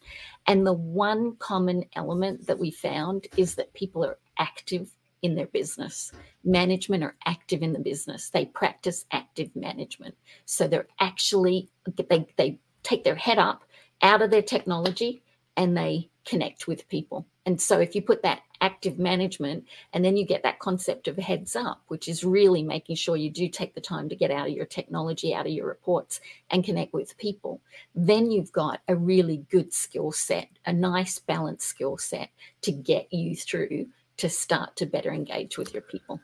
And 0.47 0.67
the 0.67 0.73
one 0.73 1.37
common 1.37 1.85
element 1.95 2.47
that 2.49 2.59
we 2.59 2.71
found 2.71 3.29
is 3.37 3.55
that 3.55 3.73
people 3.73 4.05
are 4.05 4.19
active 4.39 4.91
in 5.23 5.37
their 5.37 5.47
business. 5.47 6.13
Management 6.45 7.03
are 7.03 7.17
active 7.25 7.63
in 7.63 7.73
the 7.73 7.79
business. 7.79 8.29
They 8.29 8.45
practice 8.45 9.07
active 9.11 9.55
management. 9.57 10.17
So 10.45 10.69
they're 10.69 10.89
actually 11.01 11.71
they 11.97 12.27
they 12.37 12.59
take 12.83 13.05
their 13.05 13.15
head 13.15 13.39
up 13.39 13.65
out 14.03 14.21
of 14.21 14.31
their 14.31 14.43
technology 14.43 15.23
and 15.57 15.77
they 15.77 16.11
connect 16.27 16.67
with 16.67 16.89
people. 16.89 17.27
And 17.47 17.61
so 17.61 17.79
if 17.79 17.95
you 17.95 18.01
put 18.01 18.23
that 18.23 18.41
active 18.61 18.99
management 18.99 19.65
and 19.93 20.03
then 20.05 20.17
you 20.17 20.25
get 20.25 20.43
that 20.43 20.59
concept 20.59 21.09
of 21.09 21.19
heads 21.19 21.55
up, 21.55 21.83
which 21.89 22.09
is 22.09 22.25
really 22.25 22.63
making 22.63 22.97
sure 22.97 23.17
you 23.17 23.31
do 23.31 23.49
take 23.49 23.75
the 23.75 23.81
time 23.81 24.09
to 24.09 24.17
get 24.17 24.31
out 24.31 24.49
of 24.49 24.55
your 24.55 24.65
technology, 24.65 25.35
out 25.35 25.47
of 25.47 25.53
your 25.53 25.67
reports 25.67 26.21
and 26.51 26.65
connect 26.65 26.95
with 26.95 27.19
people, 27.19 27.61
then 27.95 28.31
you've 28.31 28.53
got 28.53 28.81
a 28.89 28.97
really 28.97 29.45
good 29.51 29.73
skill 29.75 30.11
set, 30.11 30.49
a 30.65 30.73
nice 30.73 31.19
balanced 31.19 31.67
skill 31.67 31.99
set 31.99 32.31
to 32.63 32.73
get 32.73 33.13
you 33.13 33.37
through 33.37 33.87
to 34.17 34.29
start 34.29 34.75
to 34.77 34.87
better 34.87 35.13
engage 35.13 35.59
with 35.59 35.75
your 35.75 35.83
people. 35.83 36.19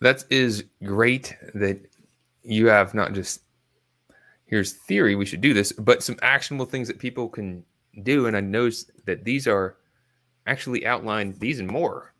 That 0.00 0.24
is 0.30 0.64
great 0.84 1.36
that 1.54 1.80
you 2.44 2.66
have 2.66 2.94
not 2.94 3.12
just 3.12 3.40
here's 4.46 4.74
theory, 4.74 5.16
we 5.16 5.24
should 5.24 5.40
do 5.40 5.54
this, 5.54 5.72
but 5.72 6.02
some 6.02 6.16
actionable 6.22 6.66
things 6.66 6.86
that 6.86 6.98
people 6.98 7.28
can 7.28 7.64
do. 8.02 8.26
And 8.26 8.36
I 8.36 8.40
noticed 8.40 8.92
that 9.06 9.24
these 9.24 9.48
are 9.48 9.76
actually 10.46 10.86
outlined, 10.86 11.38
these 11.40 11.60
and 11.60 11.70
more 11.70 12.14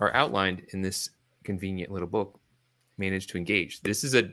are 0.00 0.14
outlined 0.14 0.62
in 0.72 0.82
this 0.82 1.10
convenient 1.44 1.90
little 1.90 2.08
book, 2.08 2.38
Manage 2.98 3.26
to 3.28 3.38
Engage. 3.38 3.80
This 3.82 4.04
is 4.04 4.14
a 4.14 4.30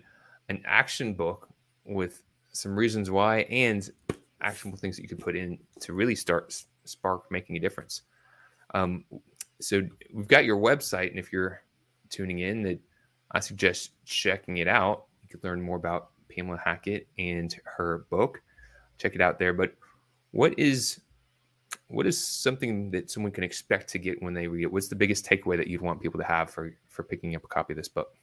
an 0.49 0.61
action 0.65 1.13
book 1.13 1.47
with 1.85 2.23
some 2.51 2.75
reasons 2.75 3.11
why 3.11 3.41
and 3.41 3.89
actionable 4.41 4.77
things 4.79 4.95
that 4.95 5.03
you 5.03 5.07
could 5.07 5.19
put 5.19 5.35
in 5.35 5.59
to 5.79 5.93
really 5.93 6.15
start 6.15 6.55
spark 6.85 7.31
making 7.31 7.55
a 7.55 7.59
difference. 7.59 8.01
Um, 8.73 9.05
so 9.61 9.83
we've 10.13 10.27
got 10.27 10.45
your 10.45 10.57
website, 10.57 11.09
and 11.09 11.19
if 11.19 11.31
you're 11.31 11.61
tuning 12.09 12.39
in, 12.39 12.63
that 12.63 12.79
I 13.31 13.39
suggest 13.39 13.91
checking 14.05 14.57
it 14.57 14.67
out. 14.67 15.05
You 15.21 15.29
could 15.29 15.43
learn 15.43 15.61
more 15.61 15.77
about 15.77 16.09
Pamela 16.29 16.59
Hackett 16.63 17.07
and 17.17 17.55
her 17.63 18.05
book. 18.09 18.41
Check 18.97 19.15
it 19.15 19.21
out 19.21 19.37
there. 19.37 19.53
But 19.53 19.75
what 20.31 20.57
is 20.57 21.01
what 21.89 22.05
is 22.05 22.23
something 22.23 22.91
that 22.91 23.09
someone 23.09 23.31
can 23.31 23.43
expect 23.43 23.89
to 23.89 23.99
get 23.99 24.21
when 24.21 24.33
they 24.33 24.47
read 24.47 24.63
it? 24.63 24.71
What's 24.71 24.87
the 24.87 24.95
biggest 24.95 25.25
takeaway 25.25 25.57
that 25.57 25.67
you'd 25.67 25.81
want 25.81 26.01
people 26.01 26.19
to 26.19 26.25
have 26.25 26.49
for 26.49 26.75
for 26.87 27.03
picking 27.03 27.35
up 27.35 27.43
a 27.43 27.47
copy 27.47 27.73
of 27.73 27.77
this 27.77 27.89
book? 27.89 28.15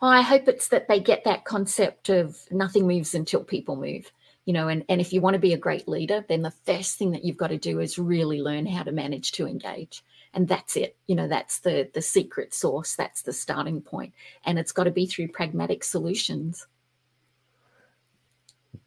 Well, 0.00 0.10
I 0.10 0.20
hope 0.20 0.46
it's 0.46 0.68
that 0.68 0.88
they 0.88 1.00
get 1.00 1.24
that 1.24 1.44
concept 1.44 2.10
of 2.10 2.36
nothing 2.50 2.86
moves 2.86 3.14
until 3.14 3.42
people 3.42 3.76
move. 3.76 4.12
You 4.44 4.54
know, 4.54 4.68
and, 4.68 4.84
and 4.88 5.00
if 5.00 5.12
you 5.12 5.20
want 5.20 5.34
to 5.34 5.40
be 5.40 5.52
a 5.52 5.58
great 5.58 5.86
leader, 5.86 6.24
then 6.26 6.40
the 6.40 6.50
first 6.50 6.96
thing 6.96 7.10
that 7.10 7.22
you've 7.24 7.36
got 7.36 7.48
to 7.48 7.58
do 7.58 7.80
is 7.80 7.98
really 7.98 8.40
learn 8.40 8.64
how 8.66 8.82
to 8.82 8.92
manage 8.92 9.32
to 9.32 9.46
engage. 9.46 10.02
And 10.32 10.48
that's 10.48 10.76
it. 10.76 10.96
You 11.06 11.16
know, 11.16 11.28
that's 11.28 11.60
the 11.60 11.90
the 11.94 12.02
secret 12.02 12.54
source, 12.54 12.94
That's 12.94 13.22
the 13.22 13.32
starting 13.32 13.80
point. 13.80 14.12
And 14.44 14.58
it's 14.58 14.72
got 14.72 14.84
to 14.84 14.90
be 14.90 15.06
through 15.06 15.28
pragmatic 15.28 15.82
solutions. 15.84 16.66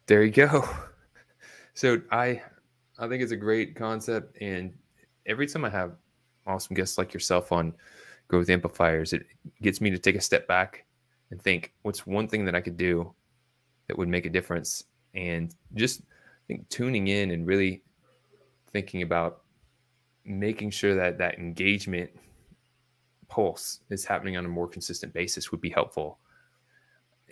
There 0.06 0.22
you 0.22 0.30
go. 0.30 0.68
So 1.74 2.02
I 2.10 2.42
I 3.02 3.08
think 3.08 3.20
it's 3.20 3.32
a 3.32 3.36
great 3.36 3.74
concept, 3.74 4.40
and 4.40 4.72
every 5.26 5.48
time 5.48 5.64
I 5.64 5.70
have 5.70 5.96
awesome 6.46 6.76
guests 6.76 6.98
like 6.98 7.12
yourself 7.12 7.50
on 7.50 7.74
Growth 8.28 8.48
Amplifiers, 8.48 9.12
it 9.12 9.26
gets 9.60 9.80
me 9.80 9.90
to 9.90 9.98
take 9.98 10.14
a 10.14 10.20
step 10.20 10.46
back 10.46 10.84
and 11.32 11.42
think, 11.42 11.72
what's 11.82 12.06
one 12.06 12.28
thing 12.28 12.44
that 12.44 12.54
I 12.54 12.60
could 12.60 12.76
do 12.76 13.12
that 13.88 13.98
would 13.98 14.06
make 14.06 14.24
a 14.24 14.30
difference, 14.30 14.84
and 15.16 15.52
just 15.74 16.02
I 16.02 16.46
think 16.46 16.68
tuning 16.68 17.08
in 17.08 17.32
and 17.32 17.44
really 17.44 17.82
thinking 18.72 19.02
about 19.02 19.42
making 20.24 20.70
sure 20.70 20.94
that 20.94 21.18
that 21.18 21.40
engagement 21.40 22.08
pulse 23.26 23.80
is 23.90 24.04
happening 24.04 24.36
on 24.36 24.44
a 24.44 24.48
more 24.48 24.68
consistent 24.68 25.12
basis 25.12 25.50
would 25.50 25.60
be 25.60 25.70
helpful. 25.70 26.20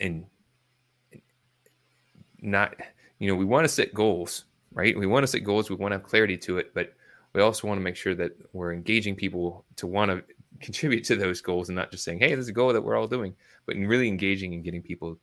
And 0.01 0.25
not, 2.41 2.75
you 3.21 3.29
know, 3.29 3.37
we 3.37 3.45
want 3.45 3.65
to 3.65 3.69
set 3.69 3.95
goals, 3.95 4.47
right? 4.73 4.97
We 4.97 5.07
want 5.07 5.25
to 5.25 5.27
set 5.27 5.41
goals. 5.41 5.71
We 5.71 5.77
want 5.77 5.93
to 5.93 5.99
have 5.99 6.07
clarity 6.07 6.37
to 6.39 6.59
it, 6.59 6.73
but 6.75 6.95
we 7.33 7.43
also 7.43 7.67
want 7.67 7.79
to 7.79 7.83
make 7.83 7.97
sure 7.97 8.15
that 8.15 8.33
we're 8.53 8.73
engaging 8.73 9.15
people 9.15 9.65
to 9.77 9.87
want 9.87 10.11
to 10.11 10.23
contribute 10.61 11.05
to 11.05 11.17
those 11.17 11.41
goals 11.41 11.69
and 11.69 11.77
not 11.77 11.91
just 11.91 12.05
saying, 12.05 12.19
hey, 12.19 12.35
there's 12.35 12.49
a 12.49 12.53
goal 12.53 12.73
that 12.73 12.83
we're 12.83 12.97
all 12.97 13.07
doing, 13.07 13.35
but 13.67 13.77
really 13.77 14.09
engaging 14.09 14.55
and 14.55 14.65
getting 14.65 14.83
people 14.83 15.17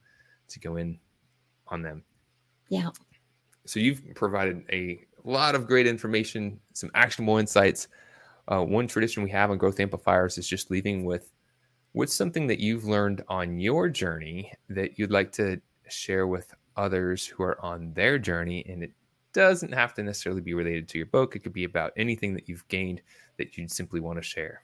to 0.47 0.59
go 0.59 0.77
in 0.77 0.97
on 1.67 1.81
them. 1.81 2.03
Yeah. 2.69 2.89
So 3.65 3.79
you've 3.79 4.01
provided 4.15 4.63
a 4.71 4.99
lot 5.23 5.55
of 5.55 5.67
great 5.67 5.87
information, 5.87 6.59
some 6.73 6.89
actionable 6.95 7.37
insights. 7.37 7.89
Uh, 8.47 8.63
one 8.63 8.87
tradition 8.87 9.23
we 9.23 9.29
have 9.29 9.51
on 9.51 9.57
growth 9.57 9.79
amplifiers 9.79 10.37
is 10.37 10.47
just 10.47 10.71
leaving 10.71 11.03
with 11.05 11.33
what's 11.91 12.13
something 12.13 12.47
that 12.47 12.59
you've 12.59 12.85
learned 12.85 13.23
on 13.27 13.59
your 13.59 13.89
journey 13.89 14.51
that 14.69 14.97
you'd 14.97 15.11
like 15.11 15.31
to 15.33 15.59
share 15.89 16.27
with 16.27 16.53
others 16.77 17.25
who 17.25 17.43
are 17.43 17.59
on 17.63 17.93
their 17.93 18.17
journey 18.17 18.65
and 18.69 18.83
it 18.83 18.91
doesn't 19.37 19.73
have 19.73 19.93
to 19.93 20.01
necessarily 20.01 20.41
be 20.41 20.55
related 20.55 20.87
to 20.89 20.97
your 20.97 21.07
book 21.07 21.35
it 21.35 21.39
could 21.39 21.53
be 21.53 21.63
about 21.63 21.93
anything 21.95 22.33
that 22.33 22.49
you've 22.49 22.67
gained 22.67 23.01
that 23.37 23.55
you'd 23.55 23.71
simply 23.71 23.99
want 23.99 24.17
to 24.17 24.23
share 24.23 24.63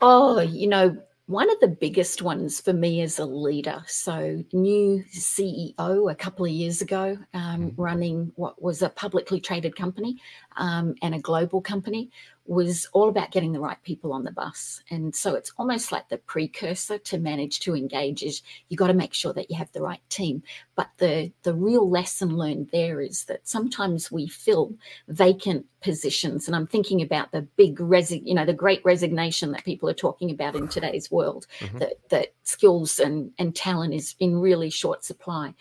oh 0.00 0.40
you 0.40 0.66
know 0.66 0.96
one 1.26 1.48
of 1.50 1.60
the 1.60 1.68
biggest 1.68 2.20
ones 2.20 2.60
for 2.60 2.72
me 2.72 3.00
as 3.00 3.18
a 3.18 3.24
leader. 3.24 3.82
So, 3.86 4.44
new 4.52 5.04
CEO 5.10 6.10
a 6.10 6.14
couple 6.14 6.44
of 6.44 6.50
years 6.50 6.82
ago, 6.82 7.16
um, 7.32 7.70
mm-hmm. 7.70 7.80
running 7.80 8.32
what 8.34 8.60
was 8.60 8.82
a 8.82 8.88
publicly 8.88 9.40
traded 9.40 9.76
company 9.76 10.20
um, 10.56 10.94
and 11.00 11.14
a 11.14 11.20
global 11.20 11.60
company, 11.60 12.10
was 12.46 12.88
all 12.92 13.08
about 13.08 13.30
getting 13.30 13.52
the 13.52 13.60
right 13.60 13.80
people 13.84 14.12
on 14.12 14.24
the 14.24 14.32
bus. 14.32 14.82
And 14.90 15.14
so 15.14 15.34
it's 15.34 15.52
almost 15.58 15.92
like 15.92 16.08
the 16.08 16.18
precursor 16.18 16.98
to 16.98 17.18
manage 17.18 17.60
to 17.60 17.76
engage 17.76 18.22
is 18.22 18.42
you 18.68 18.76
got 18.76 18.88
to 18.88 18.94
make 18.94 19.14
sure 19.14 19.32
that 19.32 19.50
you 19.50 19.56
have 19.56 19.70
the 19.72 19.82
right 19.82 20.00
team. 20.08 20.42
But 20.74 20.88
the 20.98 21.32
the 21.44 21.54
real 21.54 21.88
lesson 21.88 22.36
learned 22.36 22.70
there 22.72 23.00
is 23.00 23.24
that 23.24 23.46
sometimes 23.46 24.10
we 24.10 24.26
fill 24.26 24.74
vacant 25.08 25.66
positions. 25.82 26.46
And 26.46 26.56
I'm 26.56 26.66
thinking 26.66 27.00
about 27.00 27.30
the 27.30 27.42
big 27.42 27.76
resi- 27.76 28.26
you 28.26 28.34
know, 28.34 28.44
the 28.44 28.52
great 28.52 28.84
resignation 28.84 29.52
that 29.52 29.64
people 29.64 29.88
are 29.88 29.94
talking 29.94 30.30
about 30.30 30.56
in 30.56 30.66
today's 30.66 31.10
world, 31.10 31.46
mm-hmm. 31.60 31.78
that 31.78 31.94
that 32.10 32.34
skills 32.42 32.98
and, 32.98 33.30
and 33.38 33.54
talent 33.54 33.94
is 33.94 34.16
in 34.18 34.36
really 34.36 34.70
short 34.70 35.04
supply. 35.04 35.54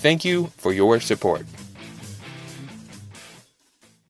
Thank 0.00 0.24
you 0.24 0.46
for 0.56 0.72
your 0.72 1.00
support. 1.00 1.44